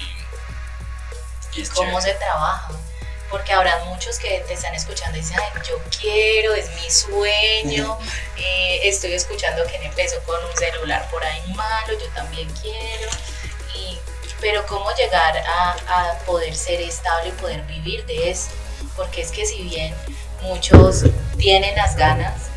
y 1.58 1.62
es 1.62 1.70
cómo 1.70 2.00
chévere. 2.00 2.12
se 2.12 2.18
trabaja. 2.18 2.68
Porque 3.30 3.52
habrá 3.52 3.84
muchos 3.84 4.18
que 4.18 4.40
te 4.48 4.54
están 4.54 4.74
escuchando 4.74 5.18
y 5.18 5.20
dicen, 5.20 5.36
ay, 5.38 5.60
yo 5.68 5.78
quiero, 6.00 6.54
es 6.54 6.70
mi 6.76 6.90
sueño, 6.90 7.98
eh, 8.36 8.80
estoy 8.84 9.12
escuchando 9.12 9.66
que 9.66 9.76
empezó 9.84 10.18
con 10.24 10.42
un 10.42 10.56
celular 10.56 11.06
por 11.10 11.22
ahí 11.22 11.42
malo, 11.54 11.92
yo 11.98 12.08
también 12.14 12.48
quiero. 12.62 13.10
Y, 13.74 13.98
pero 14.40 14.64
cómo 14.66 14.90
llegar 14.94 15.36
a, 15.36 15.72
a 15.88 16.18
poder 16.20 16.56
ser 16.56 16.80
estable 16.80 17.28
y 17.28 17.32
poder 17.32 17.62
vivir 17.64 18.06
de 18.06 18.30
esto. 18.30 18.54
Porque 18.96 19.20
es 19.20 19.30
que 19.30 19.44
si 19.44 19.62
bien 19.62 19.94
muchos 20.42 21.04
tienen 21.36 21.76
las 21.76 21.96
ganas, 21.96 22.48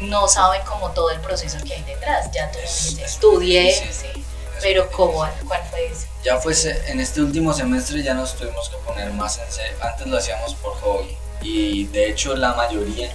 no 0.00 0.28
saben 0.28 0.62
como 0.62 0.90
todo 0.90 1.10
el 1.10 1.20
proceso 1.20 1.58
que 1.64 1.74
hay 1.74 1.82
detrás. 1.82 2.30
Ya 2.32 2.50
tú 2.50 2.58
dices, 2.58 2.98
estudié, 2.98 3.92
sí, 3.92 4.24
pero 4.60 4.90
¿cómo, 4.90 5.28
¿cuál 5.46 5.62
fue 5.70 5.86
eso? 5.86 6.06
Ya 6.28 6.36
fue 6.36 6.52
se- 6.52 6.90
en 6.92 7.00
este 7.00 7.22
último 7.22 7.54
semestre 7.54 8.02
ya 8.02 8.12
nos 8.12 8.36
tuvimos 8.36 8.68
que 8.68 8.76
poner 8.86 9.10
más 9.14 9.38
en 9.38 9.50
serio. 9.50 9.78
Antes 9.80 10.06
lo 10.08 10.18
hacíamos 10.18 10.54
por 10.56 10.74
hobby 10.74 11.16
y 11.40 11.84
de 11.86 12.10
hecho 12.10 12.36
la 12.36 12.52
mayoría, 12.52 13.10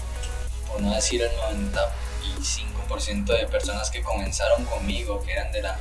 por 0.68 0.82
no 0.82 0.96
decir 0.96 1.22
el 1.22 1.30
95% 1.38 3.26
de 3.38 3.46
personas 3.46 3.92
que 3.92 4.02
comenzaron 4.02 4.66
conmigo, 4.66 5.22
que 5.24 5.32
eran 5.34 5.52
de 5.52 5.62
la, 5.62 5.78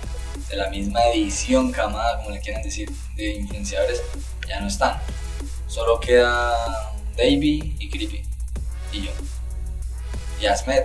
de 0.50 0.56
la 0.56 0.68
misma 0.68 1.02
edición, 1.06 1.72
camada, 1.72 2.18
como 2.18 2.32
le 2.32 2.40
quieran 2.40 2.62
decir, 2.62 2.90
de 3.16 3.30
influenciadores, 3.36 4.02
ya 4.46 4.60
no 4.60 4.68
están. 4.68 5.00
Solo 5.66 6.00
queda 6.00 6.92
Davey 7.16 7.74
y 7.78 7.88
Creepy 7.88 8.26
y 8.92 9.06
yo. 9.06 9.12
Y 10.38 10.44
Asmed. 10.44 10.84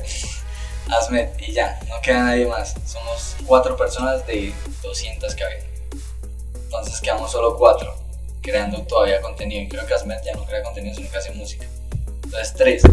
Asmed 0.98 1.28
y 1.40 1.52
ya, 1.52 1.78
no 1.90 2.00
queda 2.02 2.24
nadie 2.24 2.46
más. 2.46 2.74
Somos 2.86 3.36
cuatro 3.46 3.76
personas 3.76 4.26
de 4.26 4.54
200 4.82 5.36
que 5.36 5.44
había. 5.44 5.58
Entonces 6.68 7.00
quedamos 7.00 7.32
solo 7.32 7.56
cuatro 7.56 7.96
creando 8.42 8.82
todavía 8.84 9.22
contenido. 9.22 9.62
Y 9.62 9.68
creo 9.70 9.86
que 9.86 9.94
Asmed 9.94 10.18
ya 10.26 10.34
no 10.34 10.46
crea 10.46 10.64
contenido, 10.64 10.96
sino 10.96 11.10
que 11.10 11.18
hace 11.18 11.32
música. 11.32 11.66
Entonces 12.24 12.54
tres. 12.54 12.84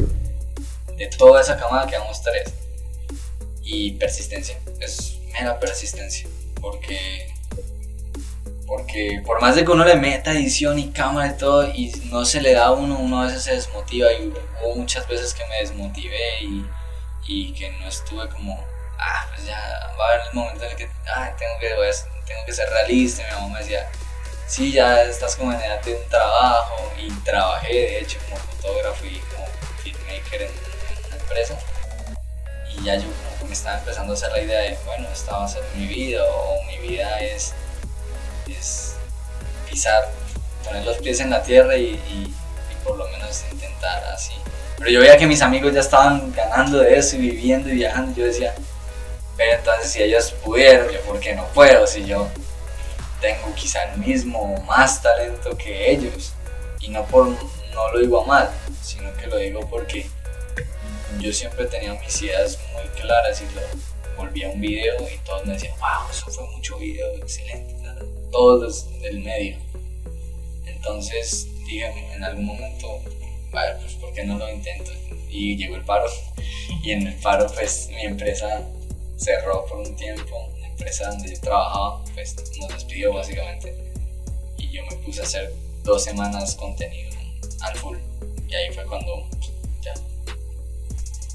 De 0.96 1.08
toda 1.08 1.40
esa 1.40 1.56
camada 1.56 1.88
quedamos 1.88 2.22
tres. 2.22 2.52
Y 3.62 3.92
persistencia. 3.92 4.58
Es 4.80 5.18
mera 5.32 5.58
persistencia. 5.58 6.28
Porque. 6.60 7.32
Porque 8.66 9.22
por 9.26 9.40
más 9.42 9.56
de 9.56 9.64
que 9.64 9.70
uno 9.70 9.84
le 9.84 9.96
meta 9.96 10.32
edición 10.32 10.78
y 10.78 10.90
cámara 10.90 11.34
y 11.34 11.36
todo, 11.36 11.68
y 11.68 11.92
no 12.10 12.24
se 12.24 12.40
le 12.40 12.54
da 12.54 12.66
a 12.66 12.72
uno, 12.72 12.98
uno 12.98 13.20
a 13.20 13.26
veces 13.26 13.42
se 13.42 13.52
desmotiva. 13.52 14.12
Y 14.12 14.32
hubo 14.64 14.76
muchas 14.76 15.06
veces 15.08 15.34
que 15.34 15.42
me 15.48 15.56
desmotivé 15.56 16.42
y, 16.42 16.64
y 17.26 17.52
que 17.52 17.70
no 17.72 17.88
estuve 17.88 18.28
como, 18.30 18.58
ah, 18.98 19.26
pues 19.34 19.46
ya 19.46 19.58
va 19.98 20.04
a 20.04 20.08
haber 20.12 20.26
el 20.28 20.34
momento 20.34 20.64
en 20.64 20.70
el 20.70 20.76
que, 20.76 20.90
ah, 21.14 21.30
tengo 21.38 21.58
que, 21.60 21.68
tengo 21.68 22.44
que 22.46 22.52
ser 22.52 22.68
realista. 22.70 23.22
Y 23.22 23.26
mi 23.26 23.32
mamá 23.32 23.48
me 23.54 23.58
decía, 23.60 23.88
sí, 24.46 24.72
ya 24.72 25.02
estás 25.02 25.36
como 25.36 25.52
en 25.52 25.60
edad 25.60 25.82
de 25.82 25.94
un 25.94 26.08
trabajo. 26.08 26.92
Y 26.98 27.10
trabajé, 27.24 27.72
de 27.72 27.98
hecho, 28.00 28.18
como 28.24 28.36
fotógrafo 28.36 29.04
y 29.04 29.18
como 29.18 29.46
filmmaker 29.82 30.42
en, 30.42 30.50
en 30.50 31.06
una 31.06 31.16
empresa. 31.16 31.58
Y 32.70 32.84
ya 32.84 32.96
yo 32.96 33.08
como 33.38 33.48
me 33.48 33.52
estaba 33.52 33.78
empezando 33.78 34.12
a 34.12 34.16
hacer 34.16 34.32
la 34.32 34.40
idea 34.40 34.60
de, 34.60 34.78
bueno, 34.86 35.08
esta 35.12 35.36
va 35.36 35.44
a 35.44 35.48
ser 35.48 35.62
mi 35.74 35.86
vida 35.86 36.24
o 36.24 36.62
mi 36.64 36.78
vida 36.88 37.20
es, 37.20 37.54
es 38.48 38.96
pisar 39.68 40.08
poner 40.64 40.84
los 40.84 40.96
pies 40.98 41.20
en 41.20 41.30
la 41.30 41.42
tierra 41.42 41.76
y, 41.76 42.00
y, 42.08 42.34
por 42.82 42.98
lo 42.98 43.08
menos 43.08 43.44
intentar 43.50 44.04
así. 44.12 44.32
Pero 44.76 44.90
yo 44.90 45.00
veía 45.00 45.16
que 45.16 45.26
mis 45.26 45.40
amigos 45.40 45.72
ya 45.72 45.80
estaban 45.80 46.32
ganando 46.34 46.78
de 46.78 46.98
eso 46.98 47.16
y 47.16 47.20
viviendo 47.20 47.70
y 47.70 47.76
viajando. 47.76 48.14
yo 48.14 48.26
decía, 48.26 48.54
pero 49.36 49.58
entonces 49.58 49.92
si 49.92 50.02
ellos 50.02 50.32
pudieron, 50.44 50.90
yo 50.90 51.00
por 51.02 51.20
qué 51.20 51.34
no 51.34 51.46
puedo, 51.48 51.86
si 51.86 52.04
yo 52.04 52.28
tengo 53.20 53.54
quizá 53.54 53.82
el 53.92 54.00
mismo 54.00 54.38
o 54.38 54.60
más 54.62 55.02
talento 55.02 55.56
que 55.56 55.90
ellos. 55.90 56.34
Y 56.80 56.88
no 56.88 57.04
por 57.06 57.28
no 57.28 57.92
lo 57.92 57.98
digo 57.98 58.22
a 58.22 58.26
mal, 58.26 58.50
sino 58.82 59.12
que 59.16 59.26
lo 59.26 59.38
digo 59.38 59.60
porque 59.68 60.06
yo 61.18 61.32
siempre 61.32 61.64
tenía 61.66 61.94
mis 61.94 62.22
ideas 62.22 62.58
muy 62.72 62.84
claras 63.00 63.40
y 63.40 63.54
lo 63.54 63.62
volvía 64.16 64.48
a 64.48 64.50
un 64.50 64.60
video 64.60 64.94
y 65.08 65.18
todos 65.24 65.46
me 65.46 65.54
decían, 65.54 65.74
wow, 65.78 66.10
eso 66.10 66.26
fue 66.30 66.46
mucho 66.50 66.76
video, 66.76 67.16
excelente, 67.16 67.74
todos 68.30 68.62
los 68.62 69.00
del 69.00 69.20
medio. 69.20 69.56
Entonces 70.66 71.48
dije 71.64 72.12
en 72.14 72.22
algún 72.22 72.44
momento, 72.44 73.00
vale, 73.50 73.76
pues 73.80 73.94
¿por 73.94 74.12
qué 74.12 74.24
no 74.24 74.38
lo 74.38 74.50
intento? 74.50 74.92
Y 75.30 75.56
llegó 75.56 75.76
el 75.76 75.84
paro 75.84 76.04
y 76.82 76.92
en 76.92 77.06
el 77.06 77.14
paro 77.14 77.46
pues 77.54 77.88
mi 77.88 78.02
empresa 78.02 78.62
cerró 79.16 79.64
por 79.66 79.78
un 79.78 79.96
tiempo, 79.96 80.52
la 80.60 80.66
empresa 80.68 81.08
donde 81.08 81.34
yo 81.34 81.40
trabajaba 81.40 82.04
pues 82.14 82.34
nos 82.58 82.68
despidió 82.68 83.12
básicamente. 83.12 83.92
Y 84.58 84.70
yo 84.70 84.82
me 84.86 84.96
puse 84.96 85.20
a 85.20 85.24
hacer 85.24 85.52
dos 85.82 86.02
semanas 86.02 86.54
contenido 86.54 87.10
al 87.60 87.76
full. 87.76 87.98
Y 88.48 88.54
ahí 88.54 88.72
fue 88.72 88.84
cuando 88.84 89.28
ya, 89.82 89.94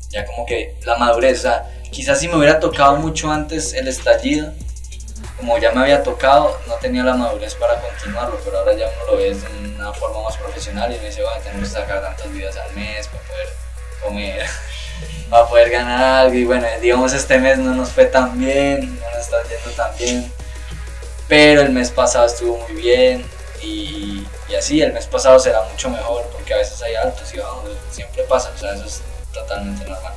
ya 0.09 0.25
como 0.25 0.45
que 0.45 0.75
la 0.85 0.95
madurez, 0.97 1.39
o 1.39 1.41
sea, 1.43 1.81
quizás 1.91 2.19
si 2.19 2.27
me 2.27 2.35
hubiera 2.35 2.59
tocado 2.59 2.97
mucho 2.97 3.31
antes 3.31 3.73
el 3.73 3.87
estallido, 3.87 4.53
como 5.37 5.57
ya 5.57 5.71
me 5.71 5.81
había 5.81 6.03
tocado, 6.03 6.57
no 6.67 6.75
tenía 6.75 7.03
la 7.03 7.13
madurez 7.15 7.55
para 7.55 7.79
continuarlo, 7.81 8.37
pero 8.43 8.59
ahora 8.59 8.73
ya 8.73 8.87
uno 8.87 9.11
lo 9.11 9.17
ve 9.17 9.33
de 9.33 9.75
una 9.75 9.93
forma 9.93 10.21
más 10.23 10.35
profesional 10.37 10.93
y 10.93 10.99
me 10.99 11.05
dice, 11.05 11.23
bueno, 11.23 11.41
tenemos 11.41 11.69
que 11.69 11.75
sacar 11.75 12.01
tantos 12.01 12.31
videos 12.33 12.55
al 12.57 12.75
mes 12.75 13.07
para 13.07 13.23
poder 13.23 13.47
comer, 14.03 14.45
para 15.29 15.47
poder 15.47 15.69
ganar 15.69 16.25
algo 16.25 16.33
y 16.35 16.45
bueno, 16.45 16.67
digamos 16.81 17.13
este 17.13 17.37
mes 17.37 17.57
no 17.57 17.73
nos 17.73 17.89
fue 17.89 18.05
tan 18.05 18.39
bien, 18.39 18.99
no 18.99 19.09
nos 19.11 19.19
está 19.19 19.37
yendo 19.43 19.71
tan 19.71 19.97
bien, 19.97 20.33
pero 21.27 21.61
el 21.61 21.69
mes 21.71 21.91
pasado 21.91 22.25
estuvo 22.25 22.57
muy 22.57 22.81
bien 22.81 23.25
y, 23.61 24.25
y 24.47 24.55
así 24.55 24.81
el 24.81 24.93
mes 24.93 25.05
pasado 25.05 25.39
será 25.39 25.61
mucho 25.63 25.89
mejor 25.89 26.25
porque 26.31 26.53
a 26.53 26.57
veces 26.57 26.81
hay 26.81 26.95
altos 26.95 27.33
y 27.33 27.37
bajos, 27.37 27.69
siempre 27.91 28.23
pasa, 28.23 28.51
o 28.55 28.57
sea, 28.57 28.73
eso 28.73 28.85
es 28.85 29.01
totalmente 29.33 29.85
normal. 29.85 30.13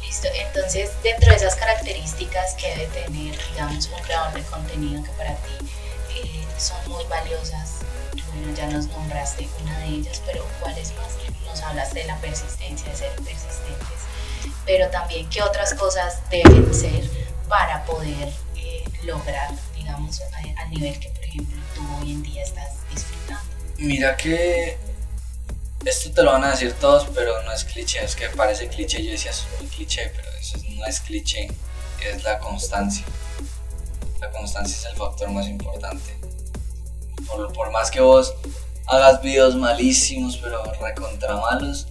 Listo, 0.00 0.28
entonces 0.34 0.90
dentro 1.02 1.28
de 1.30 1.36
esas 1.36 1.56
características 1.56 2.54
que 2.54 2.68
debe 2.68 2.86
tener, 2.86 3.38
digamos, 3.50 3.86
un 3.88 4.02
creador 4.02 4.32
de 4.32 4.42
contenido 4.42 5.02
que 5.02 5.10
para 5.12 5.34
ti 5.36 5.70
eh, 6.16 6.44
son 6.58 6.76
muy 6.88 7.04
valiosas, 7.06 7.73
ya 8.56 8.66
nos 8.68 8.86
nombraste 8.88 9.48
una 9.62 9.78
de 9.80 9.86
ellas, 9.86 10.22
pero 10.26 10.46
¿cuáles 10.60 10.92
más? 10.96 11.08
Nos 11.46 11.60
hablaste 11.62 12.00
de 12.00 12.06
la 12.06 12.16
persistencia, 12.18 12.90
de 12.90 12.96
ser 12.96 13.12
persistentes, 13.16 14.00
pero 14.64 14.88
también 14.90 15.28
qué 15.28 15.42
otras 15.42 15.74
cosas 15.74 16.18
deben 16.30 16.74
ser 16.74 17.08
para 17.48 17.84
poder 17.84 18.32
eh, 18.56 18.84
lograr, 19.04 19.50
digamos, 19.74 20.20
al 20.56 20.70
nivel 20.70 20.98
que, 20.98 21.10
por 21.10 21.24
ejemplo, 21.24 21.56
tú 21.74 21.82
hoy 22.00 22.12
en 22.12 22.22
día 22.22 22.42
estás 22.42 22.72
disfrutando. 22.90 23.42
Mira 23.78 24.16
que 24.16 24.78
esto 25.84 26.10
te 26.12 26.22
lo 26.22 26.32
van 26.32 26.44
a 26.44 26.50
decir 26.50 26.72
todos, 26.74 27.06
pero 27.14 27.42
no 27.42 27.52
es 27.52 27.64
cliché, 27.64 28.02
es 28.02 28.16
que 28.16 28.28
parece 28.30 28.68
cliché, 28.68 29.04
yo 29.04 29.10
decía, 29.10 29.30
es 29.30 29.46
muy 29.60 29.68
cliché, 29.68 30.10
pero 30.16 30.28
eso 30.40 30.58
no 30.70 30.86
es 30.86 31.00
cliché, 31.00 31.48
es 32.02 32.22
la 32.22 32.38
constancia. 32.38 33.04
La 34.20 34.30
constancia 34.30 34.76
es 34.76 34.84
el 34.86 34.96
factor 34.96 35.28
más 35.30 35.46
importante. 35.46 36.16
Por, 37.26 37.52
por 37.52 37.70
más 37.70 37.90
que 37.90 38.00
vos 38.00 38.34
hagas 38.86 39.22
videos 39.22 39.54
malísimos, 39.56 40.36
pero 40.36 40.62
recontra 40.80 41.36
malos, 41.36 41.86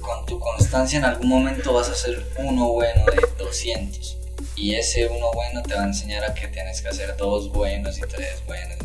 con 0.00 0.26
tu 0.26 0.38
constancia 0.38 0.98
en 0.98 1.04
algún 1.04 1.28
momento 1.28 1.72
vas 1.72 1.88
a 1.88 1.94
ser 1.94 2.26
uno 2.38 2.68
bueno 2.68 3.04
de 3.06 3.44
200. 3.44 4.18
Y 4.56 4.74
ese 4.74 5.06
uno 5.08 5.32
bueno 5.32 5.62
te 5.62 5.74
va 5.74 5.82
a 5.82 5.86
enseñar 5.86 6.24
a 6.24 6.34
que 6.34 6.48
tienes 6.48 6.80
que 6.80 6.88
hacer 6.88 7.16
dos 7.16 7.50
buenos 7.50 7.98
y 7.98 8.02
tres 8.02 8.44
buenos. 8.46 8.78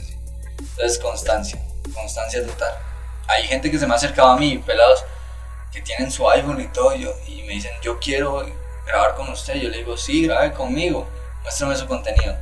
Entonces, 0.58 1.00
constancia, 1.00 1.62
constancia 1.94 2.46
total 2.46 2.90
hay 3.30 3.44
gente 3.44 3.70
que 3.70 3.78
se 3.78 3.86
me 3.86 3.94
ha 3.94 3.96
acercado 3.96 4.30
a 4.30 4.38
mí, 4.38 4.58
pelados, 4.58 5.06
que 5.72 5.82
tienen 5.82 6.12
su 6.12 6.28
iPhone 6.30 6.60
y 6.60 6.68
todo, 6.68 6.96
y 6.96 7.44
me 7.44 7.54
dicen, 7.54 7.72
yo 7.82 8.00
quiero 8.00 8.44
grabar 8.88 9.14
con 9.16 9.30
usted. 9.30 9.56
Yo 9.56 9.70
le 9.70 9.78
digo, 9.78 9.96
sí, 9.96 10.26
grabe 10.26 10.52
conmigo, 10.52 11.08
muéstrame 11.44 11.76
su 11.76 11.86
contenido. 11.86 12.36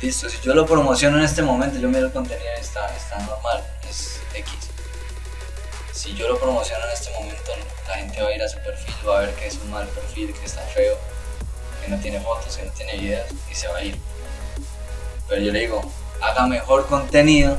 Listo, 0.00 0.28
si 0.28 0.38
yo 0.42 0.54
lo 0.54 0.64
promociono 0.64 1.18
en 1.18 1.24
este 1.24 1.42
momento, 1.42 1.78
yo 1.78 1.88
miro 1.88 2.06
el 2.06 2.12
contenido 2.12 2.46
está, 2.58 2.86
está 2.94 3.18
normal, 3.18 3.64
es 3.88 4.20
X. 4.34 4.52
Si 5.92 6.14
yo 6.14 6.28
lo 6.28 6.38
promociono 6.38 6.84
en 6.84 6.92
este 6.92 7.10
momento, 7.12 7.52
la 7.88 7.94
gente 7.94 8.22
va 8.22 8.28
a 8.28 8.34
ir 8.34 8.42
a 8.42 8.48
su 8.48 8.58
perfil, 8.58 8.94
va 9.08 9.18
a 9.18 9.20
ver 9.22 9.34
que 9.34 9.46
es 9.46 9.56
un 9.56 9.70
mal 9.70 9.86
perfil, 9.88 10.32
que 10.32 10.44
está 10.44 10.62
feo, 10.62 10.96
que 11.82 11.90
no 11.90 11.98
tiene 11.98 12.20
fotos, 12.20 12.56
que 12.56 12.64
no 12.64 12.72
tiene 12.72 12.96
ideas 12.96 13.26
y 13.50 13.54
se 13.54 13.66
va 13.68 13.78
a 13.78 13.84
ir. 13.84 13.98
Pero 15.28 15.42
yo 15.42 15.52
le 15.52 15.60
digo, 15.60 15.92
haga 16.20 16.46
mejor 16.46 16.86
contenido 16.86 17.56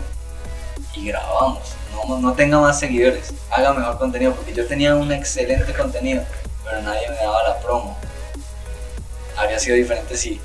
y 0.96 1.08
grabamos 1.08 1.80
no, 2.08 2.34
tenga 2.34 2.60
más 2.60 2.80
seguidores, 2.80 3.34
haga 3.52 3.74
mejor 3.74 3.98
contenido, 3.98 4.34
porque 4.34 4.54
yo 4.54 4.66
tenía 4.66 4.96
un 4.96 5.12
excelente 5.12 5.74
contenido, 5.74 6.24
pero 6.64 6.82
nadie 6.82 7.10
me 7.10 7.16
daba 7.16 7.44
la 7.44 7.60
promo. 7.60 7.98
Habría 9.38 9.60
sido 9.60 9.76
diferente 9.76 10.18
si, 10.18 10.40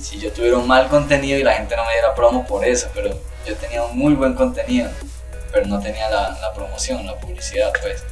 si 0.00 0.18
yo 0.18 0.32
tuviera 0.32 0.58
un 0.58 0.66
mal 0.66 0.88
contenido 0.88 1.38
y 1.38 1.42
la 1.42 1.54
gente 1.54 1.76
no 1.76 1.84
me 1.84 1.92
diera 1.92 2.14
promo 2.14 2.46
por 2.46 2.64
eso, 2.64 2.88
pero 2.94 3.18
yo 3.46 3.56
tenía 3.56 3.82
un 3.82 3.98
muy 3.98 4.14
buen 4.14 4.34
contenido, 4.34 4.90
pero 5.52 5.66
no 5.66 5.80
tenía 5.80 6.08
la, 6.10 6.52
promoción, 6.54 7.06
la 7.06 7.16
publicidad, 7.16 7.72
pues. 7.80 8.04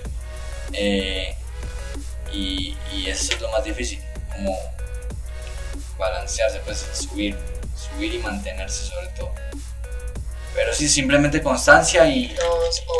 Eh, 0.73 1.35
y, 2.33 2.77
eso 3.07 3.35
es 3.35 3.41
lo 3.41 3.51
más 3.51 3.63
difícil, 3.63 4.01
como 4.33 4.57
balancearse, 5.97 6.59
pues 6.65 6.85
subir, 6.93 7.37
subir 7.75 8.15
y 8.15 8.19
mantenerse 8.19 8.85
sobre 8.87 9.09
todo. 9.09 9.31
Pero 10.55 10.75
sí, 10.75 10.89
simplemente 10.89 11.43
constancia 11.43 12.07
y... 12.07 12.35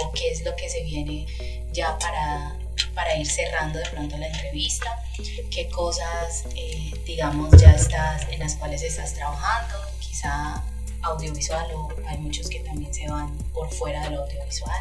¿O 0.05 0.13
qué 0.13 0.31
es 0.31 0.45
lo 0.45 0.55
que 0.55 0.69
se 0.69 0.83
viene 0.85 1.27
ya 1.73 1.99
para, 1.99 2.56
para 2.97 3.17
ir 3.17 3.27
cerrando 3.31 3.79
de 3.79 3.89
pronto 3.91 4.17
la 4.17 4.27
entrevista? 4.27 5.05
¿Qué 5.51 5.69
cosas, 5.69 6.45
eh, 6.57 6.93
digamos, 7.05 7.53
ya 7.61 7.71
estás, 7.71 8.27
en 8.31 8.41
las 8.41 8.57
cuales 8.57 8.83
estás 8.83 9.15
trabajando? 9.15 9.77
Quizá 10.01 10.65
audiovisual 11.03 11.71
o 11.75 11.89
hay 12.09 12.19
muchos 12.19 12.49
que 12.49 12.61
también 12.61 12.93
se 12.93 13.07
van 13.07 13.37
por 13.53 13.71
fuera 13.71 14.03
del 14.03 14.17
audiovisual. 14.17 14.81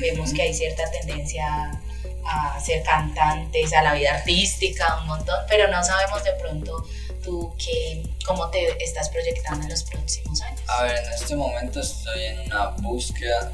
Vemos 0.00 0.32
que 0.32 0.42
hay 0.42 0.54
cierta 0.54 0.88
tendencia 0.90 1.78
a 2.24 2.60
ser 2.60 2.82
cantantes, 2.84 3.72
a 3.72 3.82
la 3.82 3.94
vida 3.94 4.14
artística, 4.14 5.00
un 5.00 5.08
montón, 5.08 5.36
pero 5.48 5.68
no 5.68 5.82
sabemos 5.82 6.22
de 6.22 6.32
pronto 6.34 6.86
tú 7.22 7.52
qué, 7.58 8.02
cómo 8.24 8.48
te 8.50 8.82
estás 8.82 9.08
proyectando 9.08 9.64
en 9.64 9.70
los 9.70 9.82
próximos 9.82 10.40
años? 10.42 10.60
A 10.68 10.84
ver, 10.84 11.04
en 11.04 11.12
este 11.12 11.34
momento 11.34 11.80
estoy 11.80 12.24
en 12.24 12.40
una 12.40 12.68
búsqueda 12.68 13.52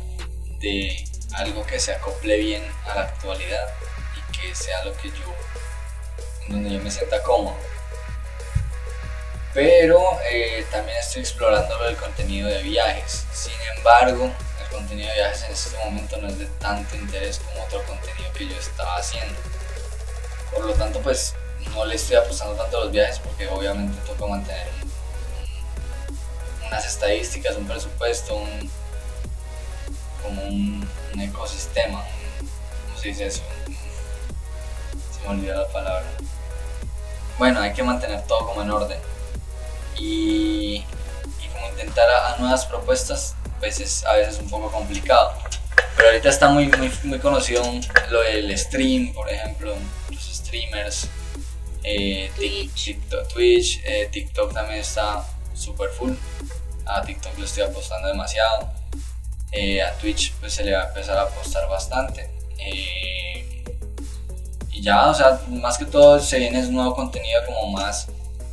de 0.61 1.05
algo 1.35 1.67
que 1.67 1.79
se 1.79 1.93
acople 1.93 2.37
bien 2.39 2.63
a 2.91 2.95
la 2.95 3.01
actualidad 3.03 3.69
y 4.17 4.37
que 4.37 4.55
sea 4.55 4.85
lo 4.85 4.97
que 4.97 5.09
yo, 5.11 5.35
donde 6.49 6.71
yo 6.71 6.81
me 6.81 6.91
sienta 6.91 7.23
cómodo. 7.23 7.57
Pero 9.53 10.01
eh, 10.31 10.67
también 10.71 10.99
estoy 10.99 11.23
explorando 11.23 11.79
lo 11.79 11.87
del 11.87 11.97
contenido 11.97 12.49
de 12.49 12.63
viajes. 12.63 13.25
Sin 13.33 13.55
embargo, 13.77 14.31
el 14.63 14.69
contenido 14.71 15.09
de 15.09 15.15
viajes 15.15 15.43
en 15.45 15.53
este 15.53 15.77
momento 15.85 16.17
no 16.19 16.29
es 16.29 16.39
de 16.39 16.47
tanto 16.61 16.95
interés 16.97 17.39
como 17.39 17.65
otro 17.65 17.83
contenido 17.85 18.33
que 18.35 18.49
yo 18.49 18.57
estaba 18.57 18.97
haciendo. 18.97 19.39
Por 20.53 20.65
lo 20.67 20.75
tanto, 20.75 21.01
pues 21.01 21.35
no 21.73 21.85
le 21.85 21.97
estoy 21.97 22.17
apostando 22.17 22.55
tanto 22.55 22.77
a 22.77 22.81
los 22.85 22.93
viajes 22.93 23.19
porque 23.19 23.49
obviamente 23.49 23.99
toca 24.07 24.27
mantener 24.27 24.69
unas 26.67 26.87
estadísticas, 26.87 27.57
un 27.57 27.67
presupuesto, 27.67 28.37
un, 28.37 28.71
como 30.23 30.43
un, 30.43 30.89
ecosistema, 31.21 32.05
¿cómo 32.87 32.99
se 32.99 33.09
dice 33.09 33.27
eso? 33.27 33.43
Se 35.13 35.23
me 35.23 35.35
olvidó 35.35 35.61
la 35.63 35.69
palabra. 35.69 36.07
Bueno, 37.39 37.61
hay 37.61 37.73
que 37.73 37.83
mantener 37.83 38.23
todo 38.27 38.47
como 38.47 38.63
en 38.63 38.71
orden 38.71 38.99
y, 39.99 40.77
y 40.77 41.49
como 41.53 41.69
intentar 41.69 42.09
a, 42.11 42.37
nuevas 42.39 42.65
propuestas, 42.67 43.35
pues 43.59 43.81
es 43.81 44.05
a 44.05 44.15
veces 44.15 44.39
un 44.41 44.49
poco 44.49 44.71
complicado. 44.71 45.35
Pero 45.97 46.09
ahorita 46.09 46.29
está 46.29 46.49
muy, 46.49 46.69
muy, 46.69 46.93
muy 47.05 47.19
conocido 47.19 47.63
lo 48.11 48.21
del 48.21 48.57
stream, 48.59 49.13
por 49.13 49.31
ejemplo, 49.31 49.75
los 50.11 50.23
streamers 50.23 51.09
eh, 51.89 52.31
Twitch, 53.33 53.81
eh, 53.85 54.09
TikTok, 54.11 54.53
también 54.53 54.81
está 54.81 55.25
super 55.55 55.89
full. 55.91 56.13
A 56.85 57.03
TikTok 57.03 57.39
le 57.39 57.45
estoy 57.45 57.63
apostando 57.63 58.09
demasiado. 58.09 58.71
Eh, 59.53 59.83
a 59.83 59.93
Twitch 59.99 60.35
pues 60.41 60.55
se 60.55 60.65
le 60.65 60.73
va 60.73 60.83
a 60.83 60.89
empezar 60.89 61.17
a 61.17 61.23
apostar 61.23 61.69
bastante. 61.69 62.31
y 64.73 64.83
ya, 64.83 65.09
o 65.09 65.15
sea, 65.15 65.41
más 65.49 65.79
que 65.79 65.85
todo 65.87 66.21
se 66.21 66.39
viene 66.39 66.61
un 66.61 66.75
nuevo 66.75 66.95
contenido 66.95 67.45
como 67.47 67.73
más, 67.73 68.09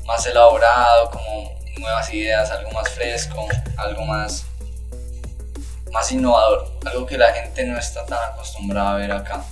más 0.06 0.26
elaborado, 0.26 1.12
como 1.12 1.52
nuevas 1.78 2.12
ideas, 2.14 2.50
algo 2.50 2.72
más 2.72 2.90
fresco, 2.90 3.48
algo 3.78 4.06
más 4.06 4.46
más 5.94 6.12
innovador, 6.12 6.72
algo 6.86 7.06
que 7.06 7.18
la 7.18 7.32
gente 7.34 7.64
no 7.66 7.78
está 7.78 8.04
tan 8.06 8.18
acostumbrada 8.32 8.96
a 8.96 8.98
ver 8.98 9.12
acá, 9.12 9.44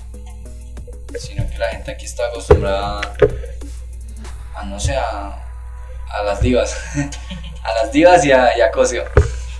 sino 1.20 1.48
que 1.48 1.58
la 1.60 1.70
gente 1.70 1.92
aquí 1.92 2.06
está 2.06 2.26
acostumbrada 2.26 3.00
a, 4.56 4.64
no 4.64 4.80
sé, 4.80 4.96
a, 4.96 5.38
las 6.26 6.42
divas, 6.42 6.76
a 6.96 7.84
las 7.84 7.92
divas 7.92 8.26
y 8.26 8.32
a, 8.32 8.58
y 8.58 8.62
a 8.62 8.72
Cosio. 8.72 9.04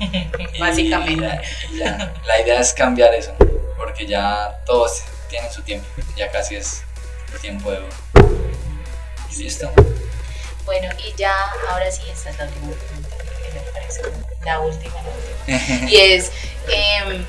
Básicamente. 0.60 1.42
la 1.74 2.42
idea 2.42 2.60
es 2.60 2.74
cambiar 2.74 3.14
eso, 3.14 3.34
porque 3.78 4.06
ya 4.06 4.62
todos 4.66 5.04
tienen 5.30 5.52
su 5.52 5.62
tiempo, 5.62 5.88
ya 6.16 6.32
casi 6.32 6.56
es 6.56 6.84
el 7.34 7.40
tiempo 7.40 7.72
de 7.72 7.80
uno. 7.80 8.38
Listo. 9.38 9.72
Bueno, 10.66 10.90
y 11.08 11.16
ya, 11.18 11.34
ahora 11.70 11.90
sí, 11.92 12.02
esta 12.12 12.30
es 12.30 12.38
la 12.38 12.46
última 12.46 12.72
pregunta, 12.72 13.16
que 13.18 13.54
me 13.54 13.62
parece 13.72 14.02
la 14.44 14.60
última, 14.60 14.96
la 14.96 15.50
última. 15.50 15.90
y 15.90 15.96
es, 15.96 16.32
eh, 16.68 17.26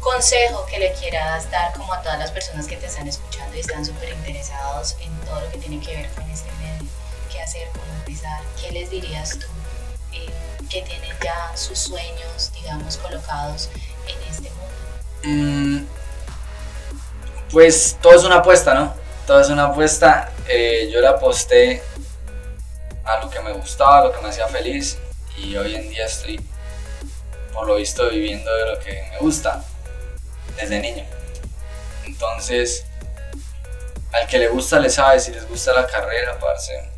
consejo 0.00 0.66
que 0.66 0.78
le 0.78 0.92
quieras 0.94 1.50
dar 1.50 1.72
como 1.74 1.92
a 1.94 2.02
todas 2.02 2.18
las 2.18 2.30
personas 2.30 2.66
que 2.66 2.76
te 2.76 2.86
están 2.86 3.08
escuchando 3.08 3.56
y 3.56 3.60
están 3.60 3.84
súper 3.84 4.10
interesados 4.10 4.96
en 5.00 5.12
todo 5.20 5.40
lo 5.40 5.50
que 5.50 5.58
tiene 5.58 5.80
que 5.80 5.96
ver 5.96 6.08
con 6.10 6.28
este 6.30 6.50
medio, 6.60 6.88
qué 7.30 7.40
hacer, 7.40 7.68
cómo 7.72 7.84
empezar, 8.00 8.40
¿qué 8.60 8.72
les 8.72 8.90
dirías 8.90 9.38
tú 9.38 9.46
eh, 10.12 10.30
que 10.70 10.82
tienen 10.82 11.10
ya 11.22 11.56
sus 11.56 11.78
sueños, 11.78 12.52
digamos, 12.54 12.96
colocados 12.96 13.70
en 14.06 14.22
este 14.30 14.50
mundo? 14.50 14.72
Mm, 15.24 15.86
pues 17.50 17.98
todo 18.00 18.14
es 18.14 18.24
una 18.24 18.36
apuesta, 18.36 18.74
¿no? 18.74 18.94
Todo 19.26 19.40
es 19.40 19.48
una 19.48 19.66
apuesta. 19.66 20.32
Eh, 20.48 20.90
yo 20.92 21.00
la 21.00 21.10
aposté 21.10 21.82
a 23.04 23.18
lo 23.20 23.30
que 23.30 23.40
me 23.40 23.52
gustaba, 23.52 23.98
a 23.98 24.04
lo 24.04 24.12
que 24.12 24.20
me 24.20 24.28
hacía 24.28 24.48
feliz 24.48 24.98
y 25.36 25.56
hoy 25.56 25.74
en 25.74 25.88
día 25.90 26.06
estoy, 26.06 26.40
por 27.52 27.66
lo 27.66 27.76
visto, 27.76 28.08
viviendo 28.08 28.52
de 28.54 28.66
lo 28.66 28.78
que 28.80 29.08
me 29.12 29.18
gusta 29.18 29.62
desde 30.56 30.80
niño. 30.80 31.04
Entonces, 32.04 32.84
al 34.12 34.26
que 34.26 34.38
le 34.38 34.48
gusta 34.48 34.78
le 34.78 34.90
sabe, 34.90 35.18
si 35.20 35.32
les 35.32 35.48
gusta 35.48 35.72
la 35.72 35.86
carrera, 35.86 36.38
parce, 36.38 36.90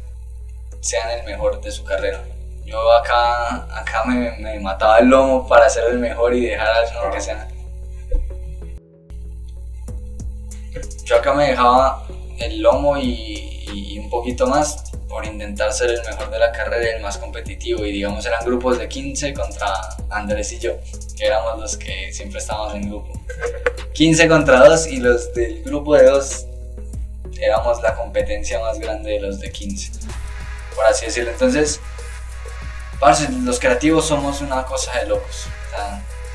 sean 0.80 1.10
el 1.10 1.24
mejor 1.24 1.60
de 1.60 1.70
su 1.70 1.84
carrera. 1.84 2.22
Yo 2.64 2.92
acá, 2.92 3.66
acá 3.76 4.04
me, 4.04 4.58
mataba 4.60 4.98
el 4.98 5.08
lomo 5.08 5.46
para 5.46 5.68
ser 5.68 5.84
el 5.90 5.98
mejor 5.98 6.34
y 6.34 6.46
dejar 6.46 6.68
al 6.68 7.12
que 7.12 7.20
sea. 7.20 7.48
Yo 11.04 11.16
acá 11.16 11.34
me 11.34 11.48
dejaba 11.48 12.06
el 12.38 12.60
lomo 12.60 12.96
y, 12.96 13.64
y 13.72 13.98
un 13.98 14.08
poquito 14.08 14.46
más 14.46 14.92
por 15.08 15.24
intentar 15.26 15.72
ser 15.72 15.90
el 15.90 16.00
mejor 16.02 16.28
de 16.30 16.40
la 16.40 16.50
carrera 16.50 16.90
y 16.90 16.96
el 16.96 17.02
más 17.02 17.18
competitivo. 17.18 17.84
Y 17.84 17.92
digamos, 17.92 18.26
eran 18.26 18.44
grupos 18.44 18.78
de 18.78 18.88
15 18.88 19.32
contra 19.34 19.68
Andrés 20.10 20.52
y 20.52 20.58
yo, 20.58 20.72
que 21.16 21.26
éramos 21.26 21.60
los 21.60 21.76
que 21.76 22.12
siempre 22.12 22.40
estábamos 22.40 22.74
en 22.74 22.88
grupo. 22.88 23.12
15 23.92 24.26
contra 24.26 24.68
2 24.68 24.86
y 24.88 24.96
los 24.96 25.32
del 25.34 25.62
grupo 25.62 25.94
de 25.94 26.06
2 26.06 26.46
éramos 27.40 27.80
la 27.82 27.94
competencia 27.94 28.58
más 28.58 28.80
grande 28.80 29.12
de 29.12 29.20
los 29.20 29.38
de 29.38 29.52
15, 29.52 29.92
por 30.74 30.84
así 30.86 31.06
decirlo. 31.06 31.30
Entonces, 31.30 31.80
los 33.44 33.58
creativos 33.58 34.06
somos 34.06 34.40
una 34.40 34.64
cosa 34.64 34.98
de 34.98 35.06
locos. 35.06 35.46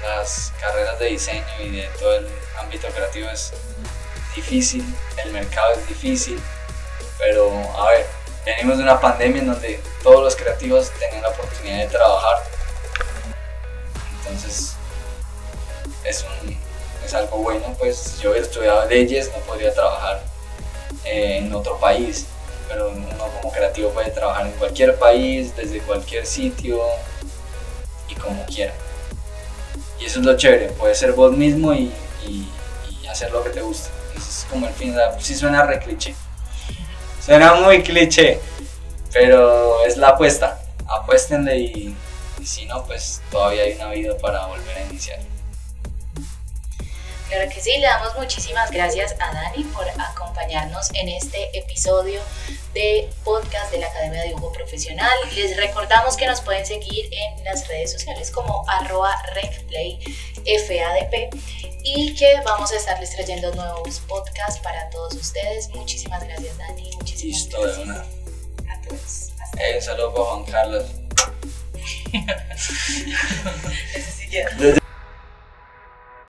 las 0.01 0.53
carreras 0.59 0.97
de 0.99 1.05
diseño 1.07 1.45
y 1.59 1.69
de 1.69 1.83
todo 1.99 2.15
el 2.15 2.27
ámbito 2.59 2.87
creativo 2.87 3.29
es 3.29 3.53
difícil, 4.35 4.83
el 5.23 5.31
mercado 5.31 5.73
es 5.73 5.87
difícil, 5.87 6.39
pero 7.17 7.51
a 7.77 7.91
ver, 7.91 8.05
venimos 8.45 8.77
de 8.77 8.83
una 8.83 8.99
pandemia 8.99 9.41
en 9.41 9.47
donde 9.47 9.83
todos 10.03 10.23
los 10.23 10.35
creativos 10.35 10.91
tenían 10.99 11.21
la 11.21 11.29
oportunidad 11.29 11.77
de 11.79 11.87
trabajar. 11.87 12.37
Entonces, 14.19 14.75
es, 16.03 16.25
es 17.05 17.13
algo 17.13 17.37
bueno, 17.37 17.75
pues 17.77 18.19
yo 18.21 18.33
he 18.35 18.39
estudiado 18.39 18.85
leyes, 18.85 19.31
no 19.35 19.39
podría 19.39 19.73
trabajar 19.73 20.23
eh, 21.05 21.37
en 21.37 21.53
otro 21.53 21.77
país, 21.79 22.25
pero 22.69 22.91
uno 22.91 23.27
como 23.41 23.51
creativo 23.51 23.89
puede 23.89 24.11
trabajar 24.11 24.45
en 24.45 24.53
cualquier 24.53 24.97
país, 24.97 25.55
desde 25.55 25.79
cualquier 25.79 26.25
sitio 26.25 26.79
y 28.07 28.15
como 28.15 28.45
quiera. 28.45 28.73
Y 29.99 30.05
eso 30.05 30.19
es 30.19 30.25
lo 30.25 30.37
chévere, 30.37 30.67
puedes 30.69 30.97
ser 30.97 31.13
vos 31.13 31.35
mismo 31.35 31.73
y, 31.73 31.91
hacer 33.09 33.31
lo 33.31 33.43
que 33.43 33.49
te 33.49 33.61
gusta. 33.61 33.89
Eso 34.15 34.29
es 34.29 34.47
como 34.51 34.67
el 34.67 34.73
fin, 34.73 34.95
si 35.17 35.33
suena 35.33 35.63
re 35.63 35.79
cliché. 35.79 36.13
Suena 37.25 37.55
muy 37.55 37.81
cliché, 37.81 38.39
pero 39.11 39.83
es 39.83 39.97
la 39.97 40.09
apuesta. 40.09 40.59
Apuéstenle 40.87 41.57
y, 41.57 41.95
si 42.45 42.67
no, 42.67 42.85
pues 42.85 43.19
todavía 43.31 43.63
hay 43.63 43.73
una 43.73 43.89
vida 43.89 44.15
para 44.21 44.45
volver 44.45 44.77
a 44.77 44.81
iniciar. 44.81 45.19
Claro 47.29 47.47
que 47.53 47.61
sí, 47.61 47.71
le 47.77 47.85
damos 47.85 48.15
muchísimas 48.17 48.71
gracias 48.71 49.15
a 49.19 49.31
Dani 49.31 49.63
por 49.65 49.87
acompañarnos 49.87 50.89
en 50.95 51.09
este 51.09 51.55
episodio 51.55 52.19
de 52.73 53.07
podcast 53.23 53.71
de 53.71 53.77
la 53.77 53.85
Academia 53.85 54.23
de 54.23 54.29
Dibujo 54.29 54.51
Profesional. 54.51 55.11
Les 55.35 55.55
recordamos 55.55 56.17
que 56.17 56.25
nos 56.25 56.41
pueden 56.41 56.65
seguir 56.65 57.07
en 57.13 57.43
las 57.43 57.67
redes 57.67 57.91
sociales 57.91 58.31
como 58.31 58.67
arroba 58.67 59.15
recplayfadp 59.35 61.13
y 61.83 62.15
que 62.15 62.41
vamos 62.43 62.71
a 62.71 62.77
estarles 62.77 63.11
trayendo 63.11 63.53
nuevos 63.53 63.99
podcasts 64.07 64.59
para 64.61 64.89
todos 64.89 65.13
ustedes. 65.13 65.69
Muchísimas 65.69 66.23
gracias 66.23 66.57
Dani, 66.57 66.89
muchísimas 66.95 67.41
Listo, 67.43 67.61
gracias 67.61 67.77
de 67.77 67.83
una. 67.93 68.73
a 68.73 68.81
todos. 68.87 69.29
Eh, 69.59 69.75
un 69.75 69.81
saludo 69.83 70.13
para 70.15 70.25
Juan 70.25 70.45
Carlos. 70.45 70.85
Ese 73.93 74.11
sí 74.11 74.27